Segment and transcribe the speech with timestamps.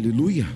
[0.00, 0.46] Aleluia.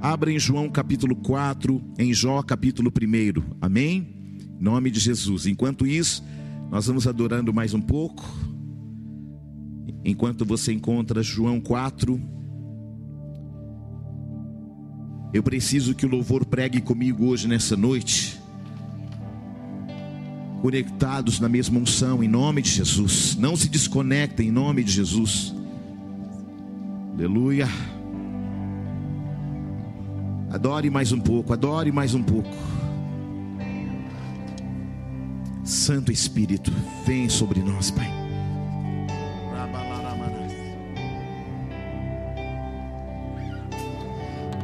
[0.00, 3.56] Abra em João capítulo 4, em Jó capítulo 1.
[3.60, 4.38] Amém?
[4.38, 5.46] Em nome de Jesus.
[5.46, 6.22] Enquanto isso,
[6.70, 8.24] nós vamos adorando mais um pouco.
[10.04, 12.20] Enquanto você encontra João 4,
[15.34, 18.40] eu preciso que o louvor pregue comigo hoje nessa noite.
[20.60, 23.34] Conectados na mesma unção, em nome de Jesus.
[23.36, 25.52] Não se desconectem, em nome de Jesus.
[27.12, 27.66] Aleluia.
[30.62, 32.48] Adore mais um pouco, adore mais um pouco.
[35.64, 36.72] Santo Espírito,
[37.04, 38.08] vem sobre nós, Pai.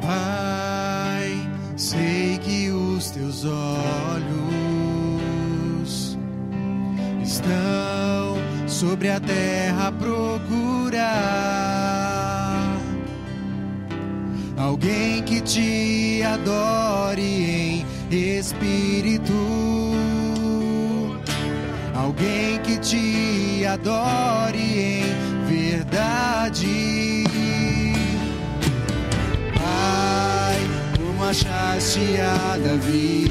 [0.01, 1.33] Pai,
[1.77, 4.29] sei que os teus olhos
[7.25, 8.37] estão
[8.69, 9.93] sobre a terra a
[15.49, 19.33] te adore em espírito,
[21.95, 25.05] alguém que te adore em
[25.47, 27.25] verdade.
[29.55, 30.59] Pai,
[30.99, 33.31] como achaste a Davi.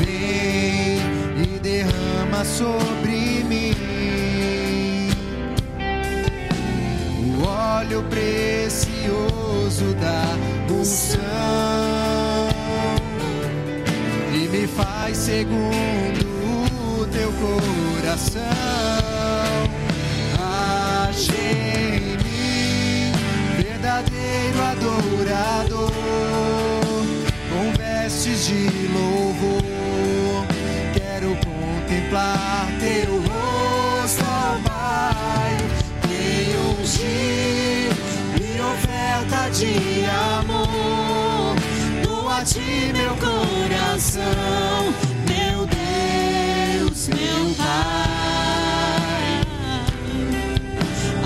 [0.00, 0.98] Vem
[1.44, 3.07] e derrama sobre
[7.88, 10.36] óleo precioso da
[10.70, 11.18] unção
[14.34, 16.26] e me faz segundo
[17.00, 18.42] o teu coração.
[21.08, 23.12] Achei em mim
[23.56, 25.90] verdadeiro adorador
[27.50, 29.77] com vestes de louvor.
[39.58, 40.04] De
[40.38, 41.56] amor.
[42.04, 44.22] Dou a ti meu coração,
[45.26, 49.42] meu Deus, meu Pai.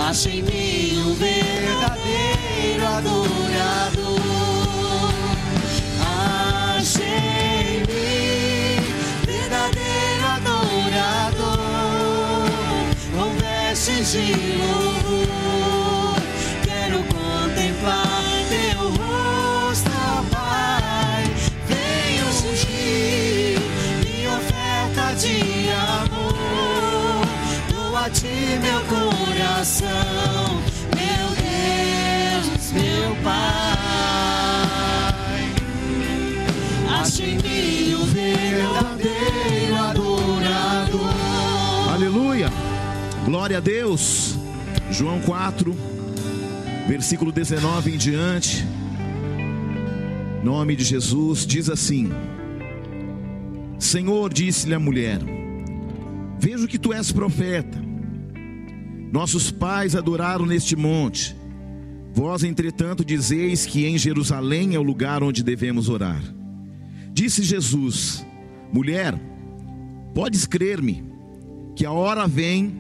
[0.09, 4.21] Acha em mim um verdadeiro adorador.
[6.01, 8.81] Acha em mim
[9.27, 11.53] verdadeiro adorador.
[13.15, 15.02] Com vestes de louvor,
[28.13, 29.91] ti meu coração,
[30.95, 33.93] meu Deus, meu Pai.
[37.01, 41.15] Acha em mim o verdadeiro adorador.
[41.93, 42.51] Aleluia.
[43.25, 44.37] Glória a Deus.
[44.91, 45.75] João 4,
[46.87, 48.67] versículo 19 em diante.
[50.43, 52.11] Nome de Jesus diz assim:
[53.79, 55.21] Senhor, disse-lhe a mulher:
[56.39, 57.92] Vejo que tu és profeta.
[59.13, 61.37] Nossos pais adoraram neste monte.
[62.15, 66.23] Vós, entretanto, dizeis que em Jerusalém é o lugar onde devemos orar.
[67.13, 68.25] Disse Jesus:
[68.73, 69.21] Mulher,
[70.15, 71.05] podes crer-me
[71.77, 72.75] que a hora vem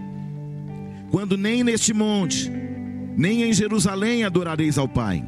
[1.10, 2.50] quando nem neste monte,
[3.15, 5.22] nem em Jerusalém adorareis ao Pai.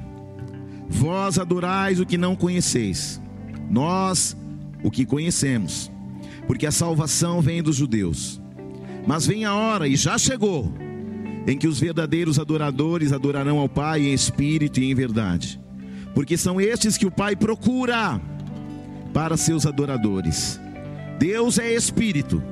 [0.89, 3.21] Vós adorais o que não conheceis,
[3.71, 4.35] nós
[4.83, 5.93] o que conhecemos,
[6.47, 8.41] porque a salvação vem dos judeus.
[9.07, 10.73] Mas vem a hora, e já chegou,
[11.47, 15.61] em que os verdadeiros adoradores adorarão ao Pai em espírito e em verdade,
[16.15, 18.21] porque são estes que o Pai procura
[19.13, 20.61] para seus adoradores.
[21.19, 22.43] Deus é espírito,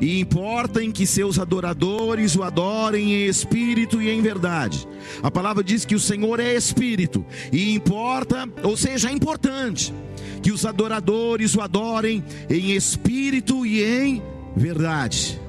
[0.00, 4.86] e importa em que seus adoradores o adorem em espírito e em verdade.
[5.22, 9.94] A palavra diz que o Senhor é espírito, e importa, ou seja, é importante
[10.42, 14.22] que os adoradores o adorem em espírito e em
[14.54, 15.40] verdade.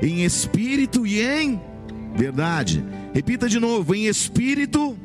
[0.00, 1.60] Em espírito e em
[2.14, 2.84] verdade.
[3.14, 4.96] Repita de novo: em espírito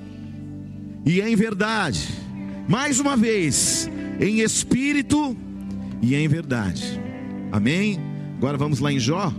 [1.05, 2.09] e em verdade.
[2.67, 3.89] Mais uma vez,
[4.19, 5.35] em espírito
[6.01, 6.99] e em verdade.
[7.51, 7.99] Amém?
[8.37, 9.33] Agora vamos lá em Jó.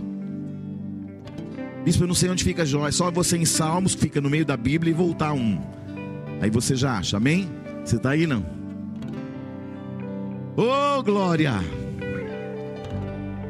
[1.83, 4.29] Bispo, eu não sei onde fica Jó, é só você em Salmos, que fica no
[4.29, 5.61] meio da Bíblia, e voltar um.
[6.41, 7.49] Aí você já acha, amém?
[7.83, 8.45] Você está aí não?
[10.57, 11.53] Oh, glória!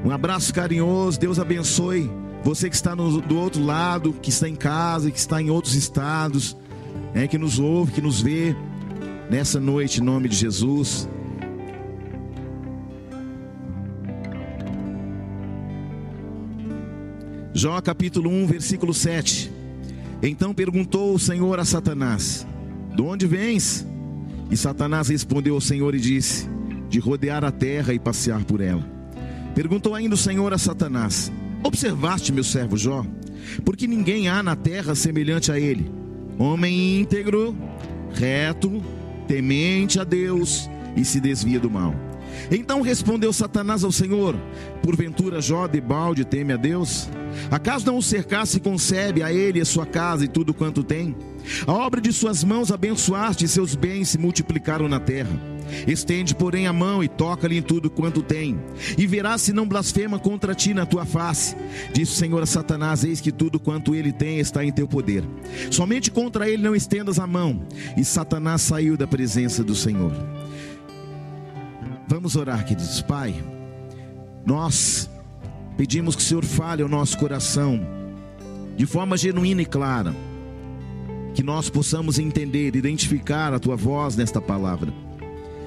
[0.03, 2.09] Um abraço carinhoso, Deus abençoe
[2.45, 5.74] você que está no, do outro lado, que está em casa, que está em outros
[5.74, 6.56] estados,
[7.15, 8.56] é, que nos ouve, que nos vê
[9.31, 11.09] nessa noite, em nome de Jesus.
[17.51, 19.51] Jó capítulo 1, versículo 7.
[20.21, 22.45] Então perguntou o Senhor a Satanás:
[22.95, 23.88] De onde vens?
[24.51, 26.47] E Satanás respondeu ao Senhor e disse:
[26.89, 28.88] De rodear a terra e passear por ela.
[29.56, 31.31] Perguntou ainda o Senhor a Satanás:
[31.63, 33.06] Observaste meu servo Jó?
[33.63, 35.90] Porque ninguém há na terra semelhante a ele,
[36.38, 37.56] homem íntegro,
[38.13, 38.84] reto,
[39.28, 41.94] temente a Deus e se desvia do mal.
[42.52, 44.36] Então respondeu Satanás ao Senhor:
[44.81, 47.10] Porventura Jó de balde teme a Deus?
[47.52, 51.16] Acaso não o cercasse e concebe a ele a sua casa e tudo quanto tem?
[51.68, 55.55] A obra de suas mãos abençoaste e seus bens se multiplicaram na terra.
[55.88, 58.57] Estende, porém, a mão e toca-lhe em tudo quanto tem,
[58.97, 61.56] e verás se não blasfema contra ti na tua face.
[61.94, 65.23] Disse o Senhor a Satanás: Eis que tudo quanto ele tem está em teu poder.
[65.71, 67.62] Somente contra ele não estendas a mão.
[67.97, 70.12] E Satanás saiu da presença do Senhor.
[72.07, 73.01] Vamos orar, queridos.
[73.01, 73.35] Pai,
[74.45, 75.09] nós
[75.75, 77.95] pedimos que o Senhor fale ao nosso coração
[78.75, 80.13] de forma genuína e clara,
[81.33, 84.94] que nós possamos entender, identificar a tua voz nesta palavra,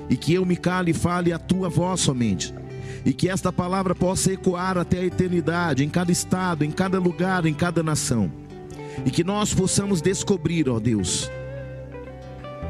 [0.09, 2.55] e que eu me cale e fale a tua voz somente,
[3.05, 7.47] e que esta palavra possa ecoar até a eternidade, em cada estado, em cada lugar,
[7.47, 8.31] em cada nação,
[9.05, 11.31] e que nós possamos descobrir, ó Deus,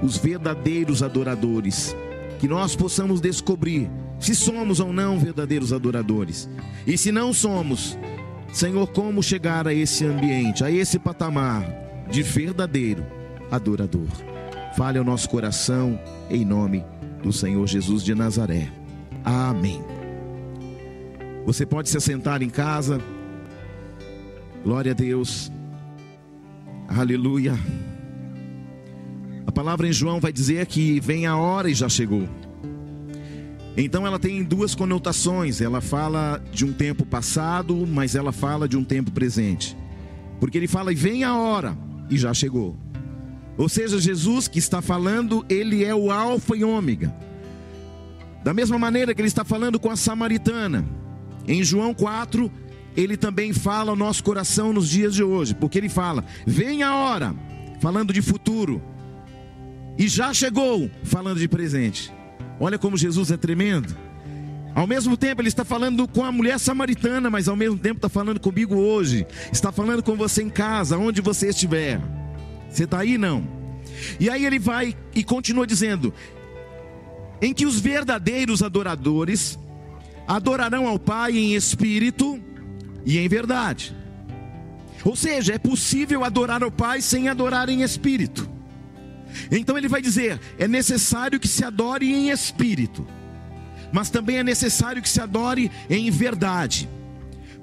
[0.03, 1.95] os verdadeiros adoradores
[2.39, 6.49] que nós possamos descobrir se somos ou não verdadeiros adoradores.
[6.87, 7.99] E se não somos,
[8.53, 11.65] Senhor, como chegar a esse ambiente, a esse patamar
[12.11, 13.05] de verdadeiro
[13.51, 14.09] adorador.
[14.77, 15.99] Fale ao nosso coração
[16.31, 16.85] em nome
[17.23, 18.71] do Senhor Jesus de Nazaré.
[19.25, 19.83] Amém.
[21.45, 23.01] Você pode se assentar em casa.
[24.63, 25.51] Glória a Deus.
[26.89, 27.59] Aleluia.
[29.47, 32.29] A palavra em João vai dizer que vem a hora e já chegou.
[33.77, 35.61] Então ela tem duas conotações.
[35.61, 39.77] Ela fala de um tempo passado, mas ela fala de um tempo presente.
[40.41, 41.77] Porque ele fala e vem a hora
[42.11, 42.77] e já chegou.
[43.59, 47.13] Ou seja, Jesus que está falando, ele é o alfa e ômega.
[48.45, 50.87] Da mesma maneira que ele está falando com a samaritana.
[51.47, 52.51] Em João 4,
[52.97, 56.95] ele também fala ao nosso coração nos dias de hoje, porque ele fala: "Vem a
[56.95, 57.35] hora",
[57.81, 58.81] falando de futuro
[59.99, 62.13] e já chegou falando de presente.
[62.61, 63.95] Olha como Jesus é tremendo.
[64.75, 68.09] Ao mesmo tempo, ele está falando com a mulher samaritana, mas ao mesmo tempo está
[68.09, 69.27] falando comigo hoje.
[69.53, 72.01] Está falando com você em casa, onde você estiver.
[72.69, 73.19] Você está aí?
[73.19, 73.47] Não.
[74.21, 76.13] E aí ele vai e continua dizendo:
[77.41, 79.59] em que os verdadeiros adoradores
[80.27, 82.41] adorarão ao Pai em espírito
[83.05, 83.97] e em verdade.
[85.05, 88.49] Ou seja, é possível adorar ao Pai sem adorar em espírito.
[89.51, 93.07] Então ele vai dizer: é necessário que se adore em espírito,
[93.93, 96.89] mas também é necessário que se adore em verdade,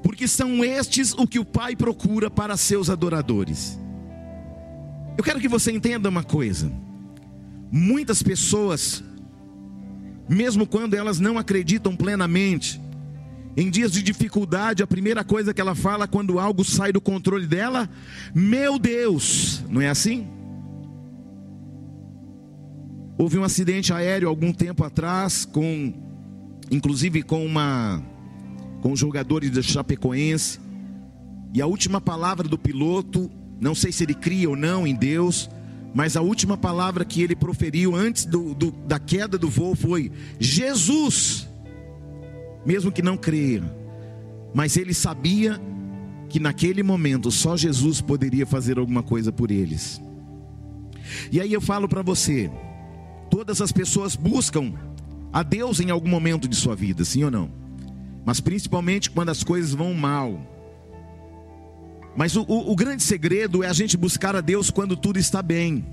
[0.02, 3.80] porque são estes o que o Pai procura para seus adoradores.
[5.18, 6.72] Eu quero que você entenda uma coisa:
[7.72, 9.04] muitas pessoas,
[10.28, 12.82] mesmo quando elas não acreditam plenamente,
[13.58, 17.48] em dias de dificuldade, a primeira coisa que ela fala quando algo sai do controle
[17.48, 17.90] dela,
[18.34, 20.28] meu Deus, não é assim?
[23.18, 25.94] Houve um acidente aéreo algum tempo atrás, com,
[26.70, 28.04] inclusive com uma,
[28.82, 30.60] com jogadores da Chapecoense.
[31.54, 35.50] E a última palavra do piloto, não sei se ele cria ou não em Deus,
[35.94, 40.12] mas a última palavra que ele proferiu antes do, do, da queda do voo foi
[40.40, 41.48] Jesus,
[42.66, 43.64] mesmo que não creia,
[44.54, 45.60] mas ele sabia
[46.30, 50.02] que naquele momento só Jesus poderia fazer alguma coisa por eles.
[51.32, 52.50] E aí eu falo para você,
[53.30, 54.74] Todas as pessoas buscam
[55.34, 57.52] a Deus em algum momento de sua vida, sim ou não?
[58.24, 60.40] Mas principalmente quando as coisas vão mal.
[62.16, 65.42] Mas o, o, o grande segredo é a gente buscar a Deus quando tudo está
[65.42, 65.86] bem.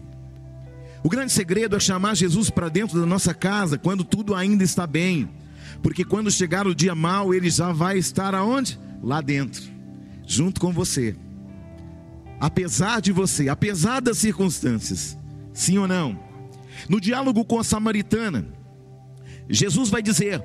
[1.02, 4.86] O grande segredo é chamar Jesus para dentro da nossa casa quando tudo ainda está
[4.86, 5.28] bem.
[5.82, 8.78] Porque quando chegar o dia mal, ele já vai estar aonde?
[9.02, 9.62] Lá dentro,
[10.24, 11.16] junto com você.
[12.38, 15.18] Apesar de você, apesar das circunstâncias.
[15.52, 16.18] Sim ou não?
[16.88, 18.46] No diálogo com a samaritana,
[19.48, 20.42] Jesus vai dizer: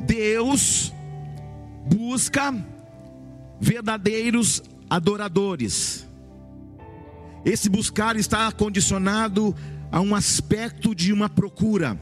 [0.00, 0.92] Deus
[1.86, 2.54] busca
[3.60, 6.06] verdadeiros adoradores.
[7.44, 9.54] Esse buscar está condicionado
[9.90, 11.98] a um aspecto de uma procura.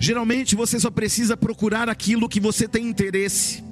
[0.00, 3.62] Geralmente você só precisa procurar aquilo que você tem interesse,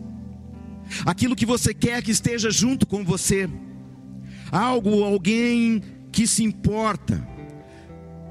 [1.04, 3.49] aquilo que você quer que esteja junto com você,
[4.50, 5.82] algo, alguém
[6.12, 7.26] que se importa.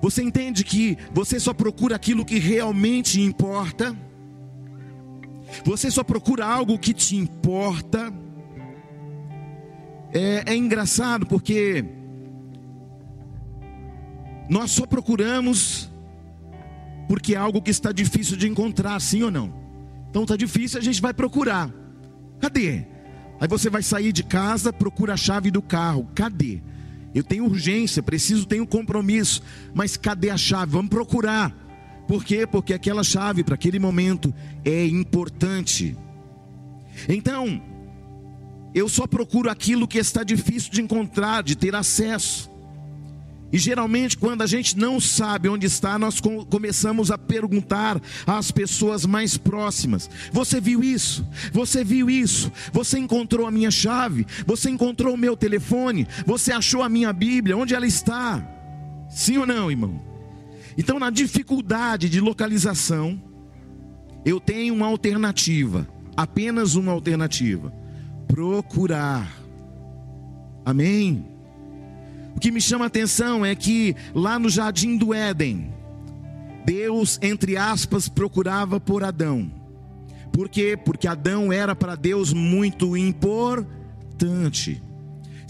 [0.01, 3.95] Você entende que você só procura aquilo que realmente importa?
[5.65, 8.11] Você só procura algo que te importa?
[10.13, 11.83] É, é engraçado porque
[14.49, 15.89] nós só procuramos
[17.07, 19.53] porque é algo que está difícil de encontrar, sim ou não?
[20.09, 21.71] Então está difícil, a gente vai procurar.
[22.39, 22.85] Cadê?
[23.39, 26.07] Aí você vai sair de casa, procura a chave do carro.
[26.15, 26.61] Cadê?
[27.13, 29.41] Eu tenho urgência, preciso, tenho compromisso.
[29.73, 30.71] Mas cadê a chave?
[30.71, 31.51] Vamos procurar.
[32.07, 32.45] Por quê?
[32.45, 35.97] Porque aquela chave para aquele momento é importante.
[37.07, 37.61] Então,
[38.73, 42.51] eu só procuro aquilo que está difícil de encontrar, de ter acesso.
[43.53, 49.05] E geralmente, quando a gente não sabe onde está, nós começamos a perguntar às pessoas
[49.05, 51.23] mais próximas: Você viu isso?
[51.51, 52.51] Você viu isso?
[52.71, 54.25] Você encontrou a minha chave?
[54.47, 56.07] Você encontrou o meu telefone?
[56.25, 57.55] Você achou a minha Bíblia?
[57.55, 58.43] Onde ela está?
[59.07, 60.01] Sim ou não, irmão?
[60.75, 63.21] Então, na dificuldade de localização,
[64.25, 65.87] eu tenho uma alternativa,
[66.17, 67.71] apenas uma alternativa:
[68.33, 69.31] procurar.
[70.65, 71.23] Amém?
[72.35, 75.71] O que me chama a atenção é que lá no jardim do Éden,
[76.65, 79.51] Deus, entre aspas, procurava por Adão.
[80.31, 80.75] Por quê?
[80.75, 84.81] Porque Adão era para Deus muito importante.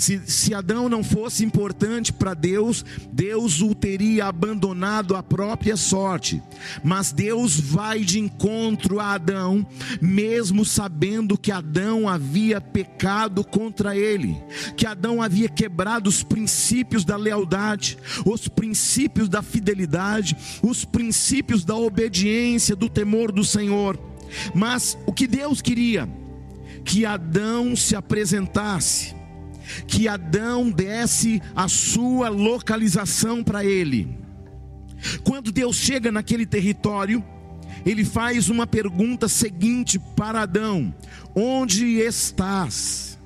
[0.03, 6.43] Se, se Adão não fosse importante para Deus, Deus o teria abandonado à própria sorte.
[6.83, 9.65] Mas Deus vai de encontro a Adão,
[10.01, 14.36] mesmo sabendo que Adão havia pecado contra ele,
[14.75, 21.77] que Adão havia quebrado os princípios da lealdade, os princípios da fidelidade, os princípios da
[21.77, 23.98] obediência, do temor do Senhor.
[24.53, 26.10] Mas o que Deus queria?
[26.83, 29.23] Que Adão se apresentasse
[29.88, 34.17] que Adão desse a sua localização para ele.
[35.24, 37.24] Quando Deus chega naquele território,
[37.86, 40.93] ele faz uma pergunta seguinte para Adão:
[41.36, 43.17] Onde estás?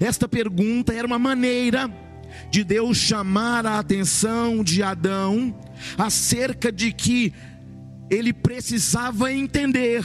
[0.00, 1.90] Esta pergunta era uma maneira
[2.50, 5.54] de Deus chamar a atenção de Adão
[5.96, 7.32] acerca de que
[8.10, 10.04] ele precisava entender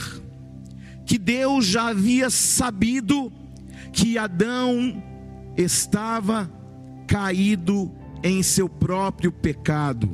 [1.06, 3.32] que Deus já havia sabido
[3.92, 5.02] que Adão
[5.56, 6.50] estava
[7.06, 7.90] caído
[8.22, 10.08] em seu próprio pecado.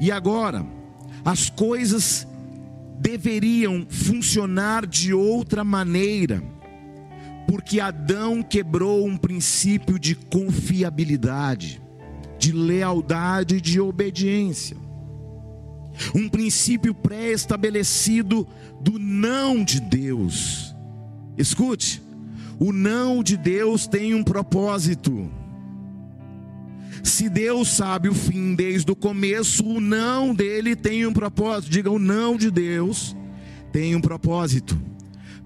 [0.00, 0.64] E agora,
[1.24, 2.26] as coisas
[3.00, 6.42] deveriam funcionar de outra maneira,
[7.46, 11.82] porque Adão quebrou um princípio de confiabilidade,
[12.38, 14.76] de lealdade e de obediência.
[16.14, 18.46] Um princípio pré-estabelecido
[18.80, 20.74] do não de Deus.
[21.38, 22.02] Escute,
[22.58, 25.30] o não de Deus tem um propósito.
[27.02, 31.70] Se Deus sabe o fim desde o começo, o não dele tem um propósito.
[31.70, 33.14] Diga, o não de Deus
[33.72, 34.80] tem um propósito,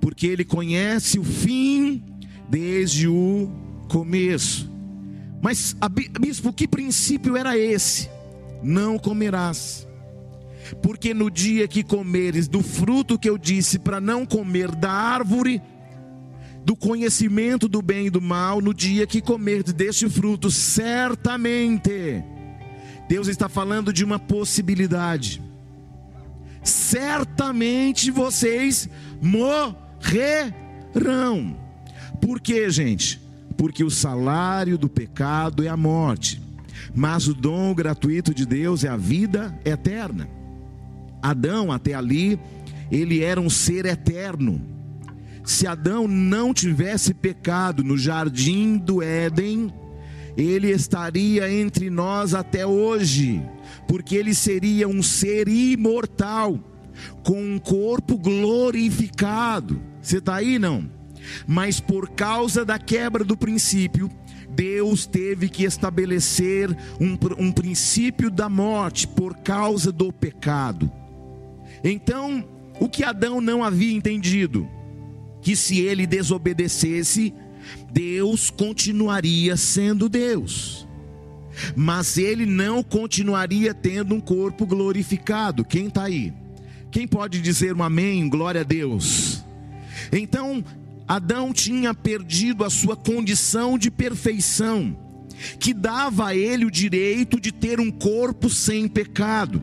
[0.01, 2.03] porque ele conhece o fim
[2.49, 3.51] desde o
[3.89, 4.71] começo.
[5.43, 5.75] Mas,
[6.21, 8.09] bispo, que princípio era esse?
[8.63, 9.87] Não comerás.
[10.83, 15.61] Porque no dia que comeres do fruto que eu disse para não comer da árvore,
[16.65, 22.23] do conhecimento do bem e do mal no dia que comerdes deste fruto, certamente.
[23.09, 25.43] Deus está falando de uma possibilidade.
[26.63, 28.89] Certamente vocês
[29.21, 30.55] morrerão.
[32.21, 33.21] Por quê, gente?
[33.57, 36.41] Porque o salário do pecado é a morte,
[36.95, 40.29] mas o dom gratuito de Deus é a vida eterna.
[41.23, 42.39] Adão, até ali,
[42.91, 44.80] ele era um ser eterno
[45.51, 49.75] se Adão não tivesse pecado no jardim do Éden,
[50.37, 53.43] ele estaria entre nós até hoje,
[53.89, 56.57] porque ele seria um ser imortal,
[57.25, 59.83] com um corpo glorificado.
[60.01, 60.89] Você está aí, não?
[61.49, 64.09] Mas por causa da quebra do princípio,
[64.51, 70.91] Deus teve que estabelecer um, um princípio da morte por causa do pecado.
[71.83, 72.45] Então,
[72.79, 74.69] o que Adão não havia entendido?
[75.43, 77.33] Que se ele desobedecesse,
[77.93, 80.87] Deus continuaria sendo Deus.
[81.75, 85.65] Mas ele não continuaria tendo um corpo glorificado.
[85.65, 86.33] Quem está aí?
[86.91, 88.29] Quem pode dizer um amém?
[88.29, 89.45] Glória a Deus.
[90.13, 90.65] Então,
[91.07, 94.97] Adão tinha perdido a sua condição de perfeição,
[95.59, 99.63] que dava a ele o direito de ter um corpo sem pecado,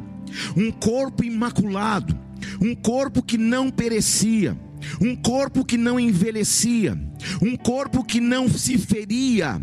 [0.56, 2.18] um corpo imaculado,
[2.62, 4.58] um corpo que não perecia
[5.02, 6.98] um corpo que não envelhecia,
[7.42, 9.62] um corpo que não se feria.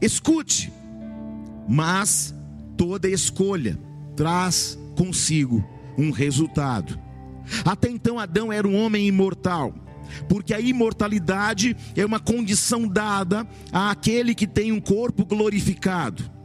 [0.00, 0.72] Escute,
[1.68, 2.34] mas
[2.76, 3.78] toda escolha
[4.16, 5.64] traz consigo
[5.96, 6.98] um resultado.
[7.64, 9.74] Até então Adão era um homem imortal,
[10.28, 16.38] porque a imortalidade é uma condição dada àquele que tem um corpo glorificado.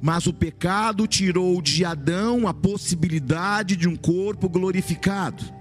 [0.00, 5.57] Mas o pecado tirou de Adão a possibilidade de um corpo glorificado.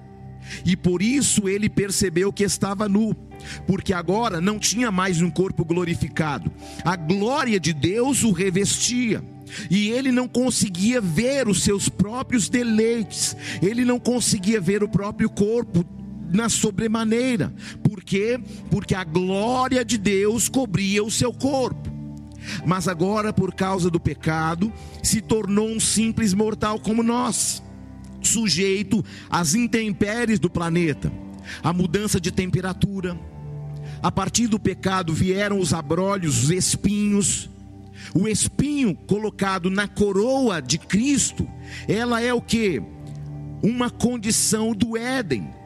[0.66, 3.16] E por isso ele percebeu que estava nu,
[3.66, 6.51] porque agora não tinha mais um corpo glorificado.
[6.84, 9.24] A glória de Deus o revestia.
[9.72, 15.30] E ele não conseguia ver os seus próprios deleites, ele não conseguia ver o próprio
[15.30, 15.86] corpo
[16.32, 17.54] na sobremaneira.
[17.82, 18.39] Por quê?
[18.70, 21.89] Porque a glória de Deus cobria o seu corpo.
[22.66, 24.72] Mas agora, por causa do pecado,
[25.04, 27.62] se tornou um simples mortal como nós,
[28.27, 31.12] sujeito às intempéries do planeta,
[31.63, 33.17] a mudança de temperatura.
[34.01, 37.50] A partir do pecado vieram os abrolhos, os espinhos.
[38.13, 41.48] O espinho colocado na coroa de Cristo,
[41.88, 42.81] ela é o que?
[43.63, 45.57] Uma condição do Éden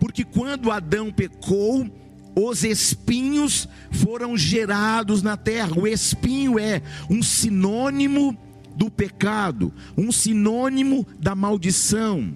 [0.00, 1.86] porque quando Adão pecou,
[2.34, 5.78] os espinhos foram gerados na terra.
[5.78, 8.36] O espinho é um sinônimo
[8.74, 12.34] do pecado, um sinônimo da maldição.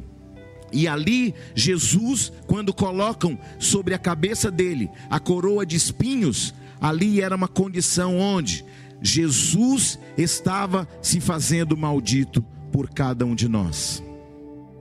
[0.73, 7.37] E ali, Jesus, quando colocam sobre a cabeça dele a coroa de espinhos, ali era
[7.37, 8.64] uma condição onde
[9.00, 14.03] Jesus estava se fazendo maldito por cada um de nós.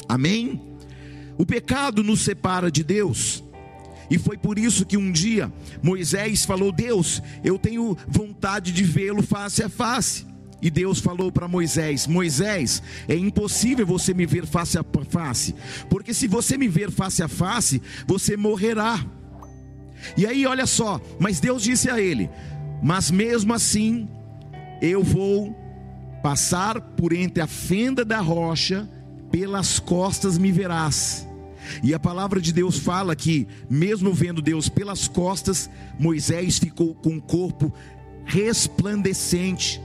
[0.10, 0.62] Amém?
[1.38, 3.44] O pecado nos separa de Deus.
[4.10, 9.22] E foi por isso que um dia Moisés falou: Deus, eu tenho vontade de vê-lo
[9.22, 10.26] face a face.
[10.64, 15.54] E Deus falou para Moisés: Moisés, é impossível você me ver face a face,
[15.90, 19.06] porque se você me ver face a face, você morrerá.
[20.16, 22.30] E aí, olha só, mas Deus disse a ele:
[22.82, 24.08] Mas mesmo assim,
[24.82, 25.54] eu vou
[26.24, 28.90] passar por entre a fenda da rocha
[29.30, 31.28] pelas costas me verás.
[31.82, 37.18] E a palavra de Deus fala que, mesmo vendo Deus pelas costas, Moisés ficou com
[37.18, 37.74] o corpo
[38.26, 39.82] resplandecente.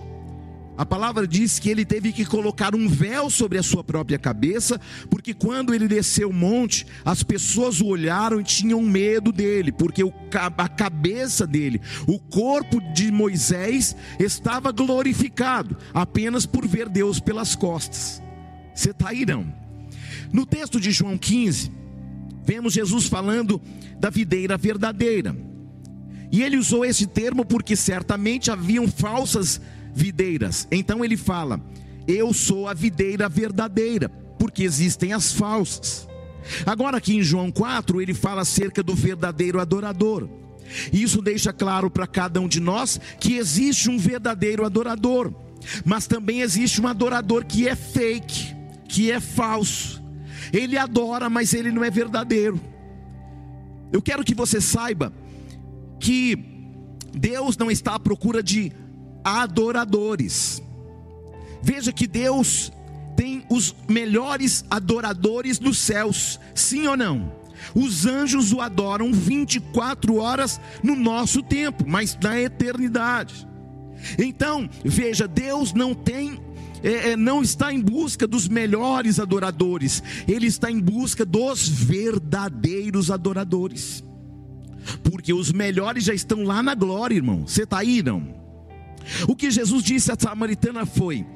[0.79, 4.81] A palavra diz que ele teve que colocar um véu sobre a sua própria cabeça,
[5.11, 10.05] porque quando ele desceu o monte, as pessoas o olharam e tinham medo dele, porque
[10.33, 18.23] a cabeça dele, o corpo de Moisés, estava glorificado apenas por ver Deus pelas costas.
[18.73, 19.53] Você está aí não?
[20.33, 21.73] No texto de João 15,
[22.45, 23.61] vemos Jesus falando
[23.99, 25.37] da videira verdadeira.
[26.31, 29.61] E ele usou esse termo porque certamente haviam falsas
[29.95, 30.67] videiras.
[30.71, 31.61] Então ele fala:
[32.07, 36.09] Eu sou a videira verdadeira, porque existem as falsas.
[36.65, 40.29] Agora aqui em João 4, ele fala acerca do verdadeiro adorador.
[40.93, 45.33] Isso deixa claro para cada um de nós que existe um verdadeiro adorador,
[45.85, 50.03] mas também existe um adorador que é fake que é falso.
[50.53, 52.59] Ele adora, mas ele não é verdadeiro.
[53.93, 55.13] Eu quero que você saiba
[56.01, 56.37] que
[57.13, 58.73] Deus não está à procura de
[59.29, 60.63] adoradores.
[61.63, 62.73] Veja que Deus
[63.17, 67.33] tem os melhores adoradores dos céus, sim ou não?
[67.75, 73.47] Os anjos o adoram 24 horas no nosso tempo, mas na eternidade.
[74.17, 76.41] Então, veja, Deus não tem
[76.81, 83.11] é, é, não está em busca dos melhores adoradores, ele está em busca dos verdadeiros
[83.11, 84.05] adoradores.
[85.03, 87.47] Porque os melhores já estão lá na glória, irmão.
[87.47, 88.39] Você está aí, não?
[89.27, 91.27] O que Jesus disse à samaritana foi: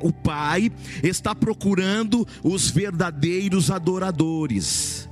[0.00, 0.70] o Pai
[1.02, 5.08] está procurando os verdadeiros adoradores.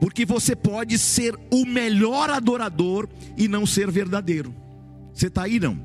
[0.00, 4.54] Porque você pode ser o melhor adorador e não ser verdadeiro.
[5.12, 5.78] Você está aí, não?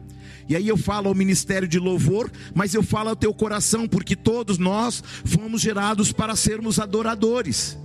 [0.49, 4.17] E aí eu falo ao ministério de louvor, mas eu falo ao teu coração, porque
[4.17, 7.77] todos nós fomos gerados para sermos adoradores.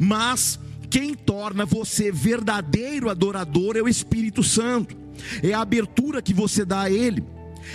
[0.00, 0.58] Mas
[0.90, 4.96] quem torna você verdadeiro adorador é o Espírito Santo,
[5.42, 7.24] é a abertura que você dá a Ele.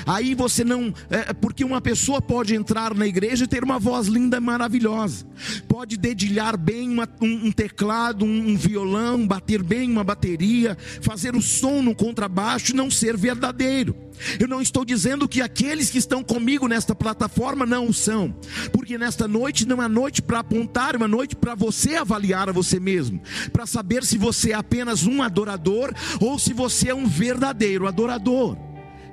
[0.05, 0.93] Aí você não.
[1.09, 5.25] É, porque uma pessoa pode entrar na igreja e ter uma voz linda maravilhosa,
[5.67, 11.35] pode dedilhar bem uma, um, um, teclado, um, um, violão, bater bem uma bateria, fazer
[11.35, 13.95] o som no contrabaixo e não ser verdadeiro.
[14.39, 18.35] Eu não estou dizendo que aqueles que estão comigo nesta plataforma não o são,
[18.71, 22.51] porque nesta noite não é noite para apontar, é uma noite para você avaliar a
[22.51, 23.21] você mesmo,
[23.53, 28.66] para saber se você é apenas um adorador ou se você é um verdadeiro adorador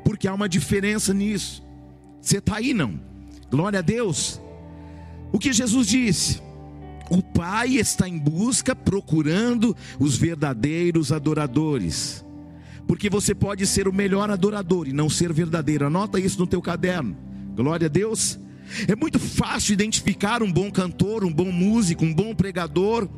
[0.04, 1.62] porque há uma diferença nisso.
[2.20, 3.00] Você está aí, não?
[3.50, 4.40] Glória a Deus.
[5.32, 6.42] O que Jesus disse?
[7.10, 12.24] O Pai está em busca, procurando os verdadeiros adoradores.
[12.86, 15.86] Porque você pode ser o melhor adorador e não ser verdadeiro.
[15.86, 17.16] Anota isso no teu caderno.
[17.54, 18.38] Glória a Deus.
[18.88, 23.08] É muito fácil identificar um bom cantor, um bom músico, um bom pregador.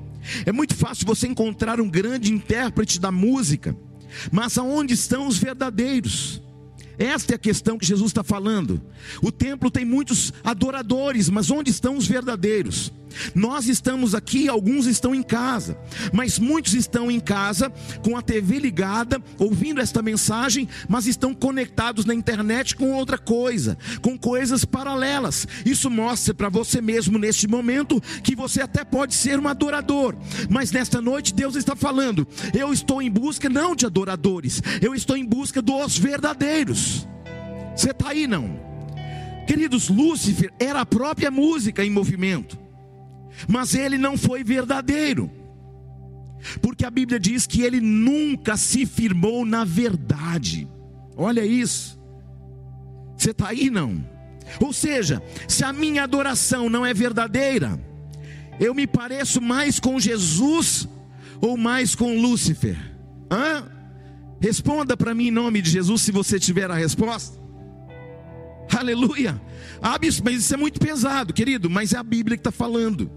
[0.45, 3.77] É muito fácil você encontrar um grande intérprete da música,
[4.31, 6.43] mas aonde estão os verdadeiros?
[6.99, 8.81] Esta é a questão que Jesus está falando.
[9.23, 12.93] O templo tem muitos adoradores, mas onde estão os verdadeiros?
[13.35, 15.79] Nós estamos aqui, alguns estão em casa,
[16.13, 17.71] mas muitos estão em casa
[18.03, 23.77] com a TV ligada, ouvindo esta mensagem, mas estão conectados na internet com outra coisa,
[24.01, 25.47] com coisas paralelas.
[25.65, 30.15] Isso mostra para você mesmo neste momento que você até pode ser um adorador,
[30.49, 35.17] mas nesta noite Deus está falando: eu estou em busca não de adoradores, eu estou
[35.17, 37.07] em busca dos verdadeiros.
[37.75, 38.59] Você está aí não?
[39.47, 42.66] Queridos, Lúcifer era a própria música em movimento
[43.49, 45.31] mas ele não foi verdadeiro,
[46.61, 50.69] porque a Bíblia diz que ele nunca se firmou na verdade.
[51.17, 51.99] Olha isso,
[53.17, 54.05] você está aí não?
[54.61, 57.81] Ou seja, se a minha adoração não é verdadeira,
[58.61, 60.89] eu me pareço mais com Jesus
[61.41, 62.77] ou mais com Lúcifer?
[63.31, 63.67] Hã?
[64.41, 67.39] Responda para mim em nome de Jesus se você tiver a resposta.
[68.77, 69.41] Aleluia.
[69.81, 73.11] Ah, mas isso é muito pesado, querido, mas é a Bíblia que está falando.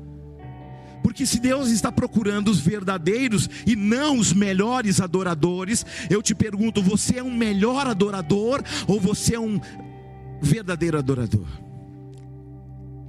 [1.04, 6.82] Porque se Deus está procurando os verdadeiros e não os melhores adoradores, eu te pergunto:
[6.82, 9.60] você é um melhor adorador ou você é um
[10.42, 11.48] verdadeiro adorador?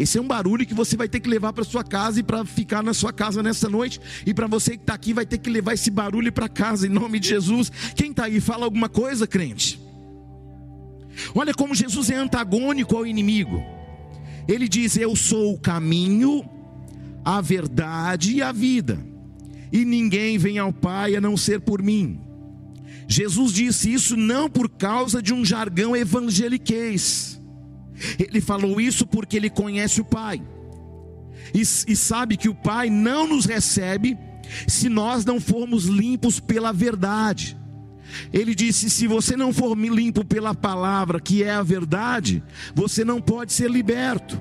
[0.01, 2.43] Esse é um barulho que você vai ter que levar para sua casa e para
[2.47, 4.01] ficar na sua casa nessa noite.
[4.25, 6.91] E para você que está aqui, vai ter que levar esse barulho para casa, em
[6.91, 7.71] nome de Jesus.
[7.95, 9.79] Quem está aí, fala alguma coisa, crente?
[11.35, 13.63] Olha como Jesus é antagônico ao inimigo.
[14.49, 16.49] Ele diz: Eu sou o caminho,
[17.25, 18.99] a verdade e a vida,
[19.73, 22.21] e ninguém vem ao Pai a não ser por mim.
[23.09, 27.41] Jesus disse isso não por causa de um jargão evangeliquez,
[28.19, 30.43] ele falou isso porque ele conhece o Pai,
[31.55, 34.17] e, e sabe que o Pai não nos recebe
[34.67, 37.57] se nós não formos limpos pela verdade.
[38.33, 42.43] Ele disse: se você não for limpo pela palavra, que é a verdade,
[42.75, 44.41] você não pode ser liberto.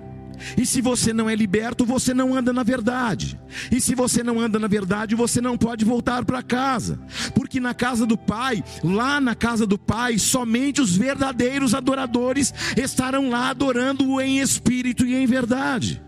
[0.57, 3.39] E se você não é liberto, você não anda na verdade.
[3.71, 6.99] E se você não anda na verdade, você não pode voltar para casa.
[7.33, 13.29] Porque na casa do Pai, lá na casa do Pai, somente os verdadeiros adoradores estarão
[13.29, 16.01] lá adorando-o em espírito e em verdade.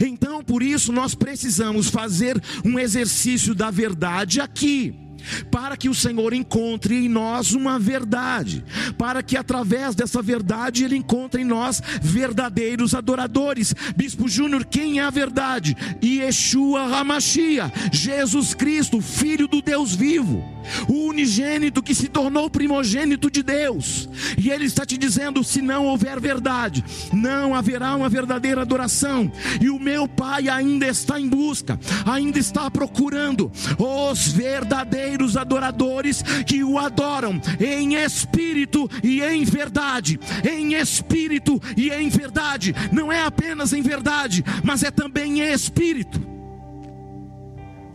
[0.00, 5.03] Então, por isso, nós precisamos fazer um exercício da verdade aqui
[5.50, 8.64] para que o Senhor encontre em nós uma verdade,
[8.98, 13.74] para que através dessa verdade ele encontre em nós verdadeiros adoradores.
[13.96, 15.76] Bispo Júnior, quem é a verdade?
[16.02, 20.44] Yeshua Hamashia, Jesus Cristo, Filho do Deus vivo,
[20.88, 24.08] o unigênito que se tornou primogênito de Deus.
[24.38, 29.30] E ele está te dizendo: se não houver verdade, não haverá uma verdadeira adoração.
[29.60, 36.22] E o meu Pai ainda está em busca, ainda está procurando os verdadeiros verdadeiros adoradores
[36.46, 40.18] que o adoram em espírito e em verdade.
[40.48, 42.74] Em espírito e em verdade.
[42.92, 46.20] Não é apenas em verdade, mas é também em espírito.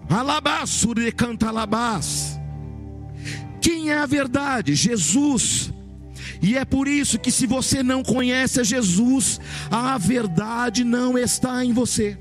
[0.10, 2.40] Alabassure canta alabás.
[3.62, 4.74] Quem é a verdade?
[4.74, 5.72] Jesus.
[6.42, 11.64] E é por isso que, se você não conhece a Jesus, a verdade não está
[11.64, 12.18] em você.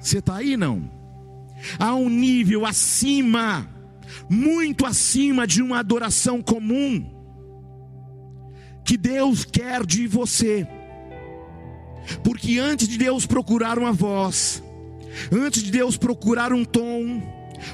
[0.00, 0.93] Você está aí não?
[1.78, 3.68] A um nível acima,
[4.28, 7.04] muito acima de uma adoração comum,
[8.84, 10.66] que Deus quer de você.
[12.22, 14.62] Porque antes de Deus procurar uma voz,
[15.32, 17.22] antes de Deus procurar um tom,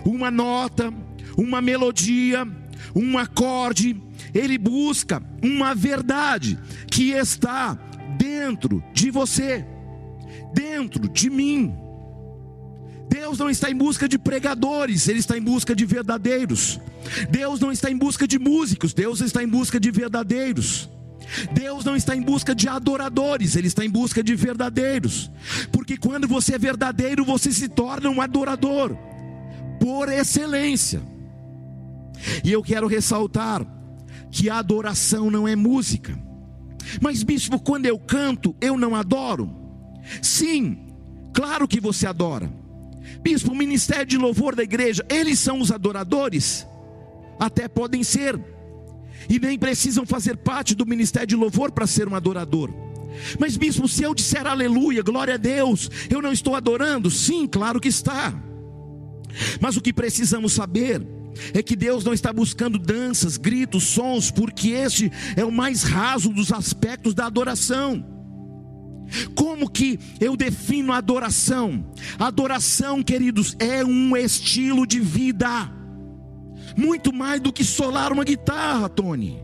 [0.04, 0.92] uma nota,
[1.36, 2.46] uma melodia,
[2.94, 4.00] um acorde,
[4.34, 6.58] Ele busca uma verdade
[6.90, 7.78] que está
[8.16, 9.64] dentro de você,
[10.54, 11.74] dentro de mim.
[13.10, 16.80] Deus não está em busca de pregadores, Ele está em busca de verdadeiros.
[17.28, 20.88] Deus não está em busca de músicos, Deus está em busca de verdadeiros.
[21.52, 25.28] Deus não está em busca de adoradores, Ele está em busca de verdadeiros.
[25.72, 28.96] Porque quando você é verdadeiro, você se torna um adorador,
[29.80, 31.02] por excelência.
[32.44, 33.66] E eu quero ressaltar
[34.30, 36.16] que a adoração não é música.
[37.00, 39.50] Mas, bispo, quando eu canto, eu não adoro?
[40.22, 40.78] Sim,
[41.32, 42.59] claro que você adora.
[43.22, 46.66] Bispo, o ministério de louvor da igreja, eles são os adoradores?
[47.38, 48.38] Até podem ser,
[49.28, 52.70] e nem precisam fazer parte do ministério de louvor para ser um adorador.
[53.38, 57.10] Mas, bispo, se eu disser aleluia, glória a Deus, eu não estou adorando?
[57.10, 58.32] Sim, claro que está.
[59.60, 61.06] Mas o que precisamos saber
[61.54, 66.30] é que Deus não está buscando danças, gritos, sons, porque este é o mais raso
[66.30, 68.19] dos aspectos da adoração.
[69.34, 71.84] Como que eu defino adoração?
[72.18, 75.70] Adoração, queridos, é um estilo de vida.
[76.76, 79.42] Muito mais do que solar uma guitarra, Tony.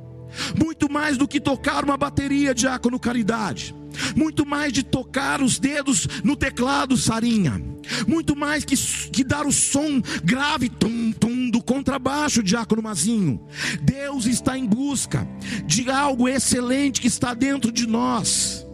[0.58, 3.74] Muito mais do que tocar uma bateria, diácono caridade.
[4.14, 7.60] Muito mais de tocar os dedos no teclado, Sarinha.
[8.06, 8.76] Muito mais que,
[9.10, 13.40] que dar o som grave, tum, tum, do contrabaixo, diácono Mazinho.
[13.82, 15.26] Deus está em busca
[15.64, 18.66] de algo excelente que está dentro de nós,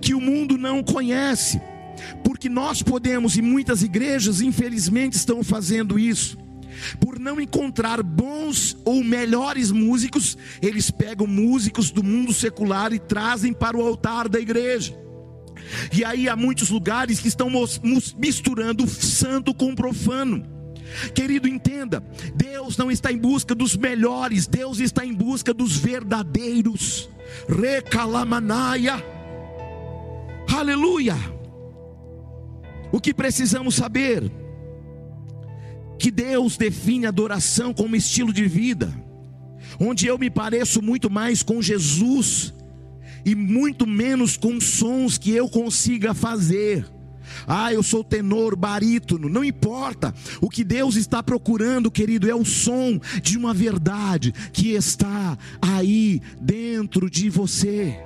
[0.00, 1.60] que o mundo não conhece.
[2.22, 6.38] Porque nós podemos, e muitas igrejas, infelizmente, estão fazendo isso
[7.00, 13.52] por não encontrar bons ou melhores músicos, eles pegam músicos do mundo secular e trazem
[13.52, 14.96] para o altar da igreja.
[15.92, 17.50] E aí há muitos lugares que estão
[18.16, 20.44] misturando santo com profano.
[21.14, 22.02] Querido, entenda:
[22.34, 27.08] Deus não está em busca dos melhores, Deus está em busca dos verdadeiros.
[27.48, 29.15] Recalamanaia.
[30.58, 31.16] Aleluia.
[32.92, 34.30] O que precisamos saber?
[35.98, 38.92] que Deus define adoração como estilo de vida,
[39.80, 42.54] onde eu me pareço muito mais com Jesus
[43.24, 46.86] e muito menos com sons que eu consiga fazer.
[47.46, 50.14] Ah, eu sou tenor, barítono, não importa.
[50.40, 56.22] O que Deus está procurando, querido, é o som de uma verdade que está aí
[56.40, 58.05] dentro de você.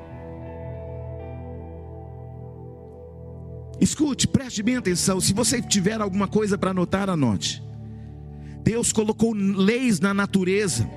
[3.81, 5.21] Escute, preste bem atenção.
[5.21, 7.63] Se você tiver alguma coisa para anotar, anote.
[8.63, 10.89] Deus colocou leis na natureza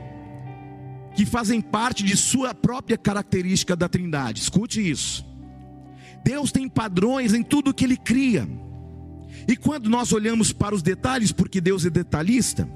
[1.15, 4.41] que fazem parte de sua própria característica da Trindade.
[4.41, 5.26] Escute isso.
[6.24, 8.48] Deus tem padrões em tudo que ele cria.
[9.48, 12.67] E quando nós olhamos para os detalhes, porque Deus é detalhista,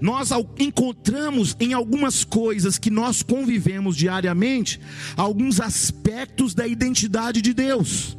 [0.00, 4.80] nós encontramos em algumas coisas que nós convivemos diariamente
[5.16, 8.16] alguns aspectos da identidade de Deus.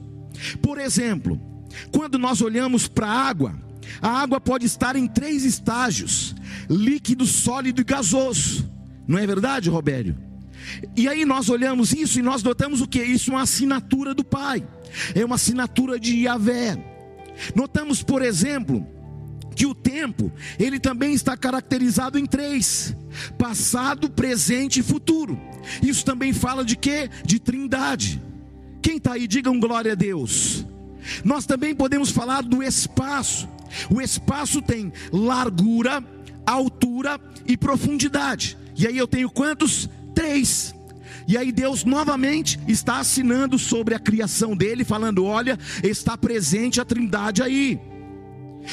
[0.62, 1.39] Por exemplo,
[1.91, 3.56] quando nós olhamos para a água,
[4.01, 6.36] a água pode estar em três estágios:
[6.69, 8.69] líquido, sólido e gasoso.
[9.08, 10.17] Não é verdade, Robério?
[10.95, 13.03] E aí nós olhamos isso e nós notamos o que?
[13.03, 14.65] Isso é uma assinatura do Pai,
[15.13, 16.77] é uma assinatura de Yahvé.
[17.56, 18.86] Notamos, por exemplo,
[19.56, 22.95] que o tempo, ele também está caracterizado em três:
[23.38, 25.39] passado, presente e futuro.
[25.82, 27.10] Isso também fala de quê?
[27.25, 28.21] De trindade.
[28.84, 30.65] Quem está aí, digam glória a Deus.
[31.24, 33.48] Nós também podemos falar do espaço.
[33.89, 36.04] O espaço tem largura,
[36.46, 38.58] altura e profundidade.
[38.78, 39.89] E aí eu tenho quantos?
[40.13, 40.76] Três.
[41.26, 46.86] E aí Deus novamente está assinando sobre a criação dele, falando: olha, está presente a
[46.86, 47.80] trindade aí.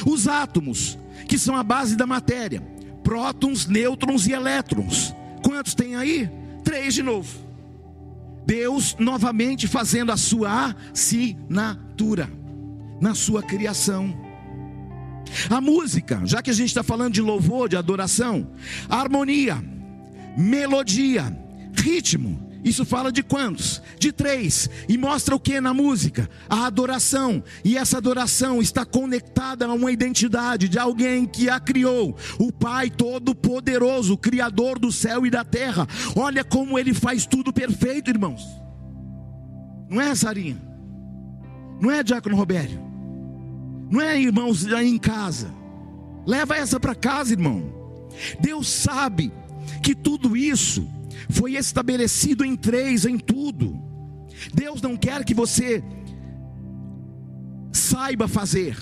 [0.05, 2.61] Os átomos, que são a base da matéria:
[3.05, 5.15] prótons, nêutrons e elétrons.
[5.43, 6.29] Quantos tem aí?
[6.65, 7.50] Três de novo.
[8.51, 12.29] Deus novamente fazendo a sua assinatura
[13.01, 14.13] na sua criação.
[15.49, 18.51] A música, já que a gente está falando de louvor, de adoração,
[18.89, 19.63] harmonia,
[20.37, 21.33] melodia,
[21.73, 22.50] ritmo.
[22.65, 23.83] Isso fala de quantos?
[23.99, 24.69] De três.
[24.89, 26.29] E mostra o que na música?
[26.49, 27.43] A adoração.
[27.65, 32.17] E essa adoração está conectada a uma identidade de alguém que a criou.
[32.39, 35.87] O Pai Todo-Poderoso, Criador do céu e da terra.
[36.15, 38.47] Olha como ele faz tudo perfeito, irmãos.
[39.89, 40.61] Não é, Sarinha?
[41.81, 42.79] Não é, Diácono Robério?
[43.91, 45.51] Não é, irmãos, aí em casa.
[46.27, 47.73] Leva essa para casa, irmão.
[48.39, 49.33] Deus sabe
[49.83, 50.87] que tudo isso
[51.29, 53.79] foi estabelecido em três, em tudo.
[54.55, 55.83] Deus não quer que você
[57.73, 58.77] saiba fazer.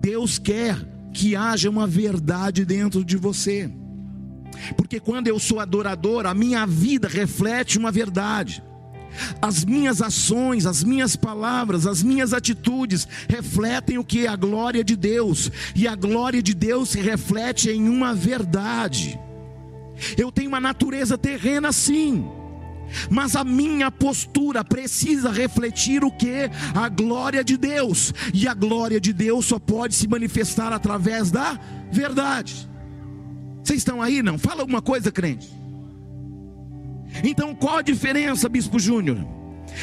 [0.00, 0.76] Deus quer
[1.12, 3.70] que haja uma verdade dentro de você.
[4.76, 8.62] Porque quando eu sou adorador, a minha vida reflete uma verdade.
[9.42, 14.84] As minhas ações, as minhas palavras, as minhas atitudes refletem o que é a glória
[14.84, 19.18] de Deus, e a glória de Deus se reflete em uma verdade.
[20.16, 22.24] Eu tenho uma natureza terrena sim,
[23.08, 26.50] mas a minha postura precisa refletir o que?
[26.74, 31.58] A glória de Deus, e a glória de Deus só pode se manifestar através da
[31.90, 32.68] verdade.
[33.62, 34.22] Vocês estão aí?
[34.22, 34.38] Não?
[34.38, 35.48] Fala alguma coisa, crente.
[37.22, 39.18] Então, qual a diferença, Bispo Júnior?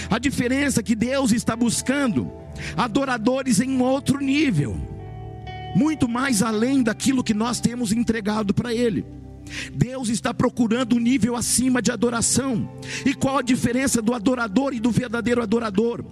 [0.10, 2.32] A diferença é que Deus está buscando
[2.76, 4.76] adoradores em outro nível,
[5.76, 9.06] muito mais além daquilo que nós temos entregado para Ele.
[9.74, 12.70] Deus está procurando um nível acima de adoração.
[13.06, 16.04] E qual a diferença do adorador e do verdadeiro adorador?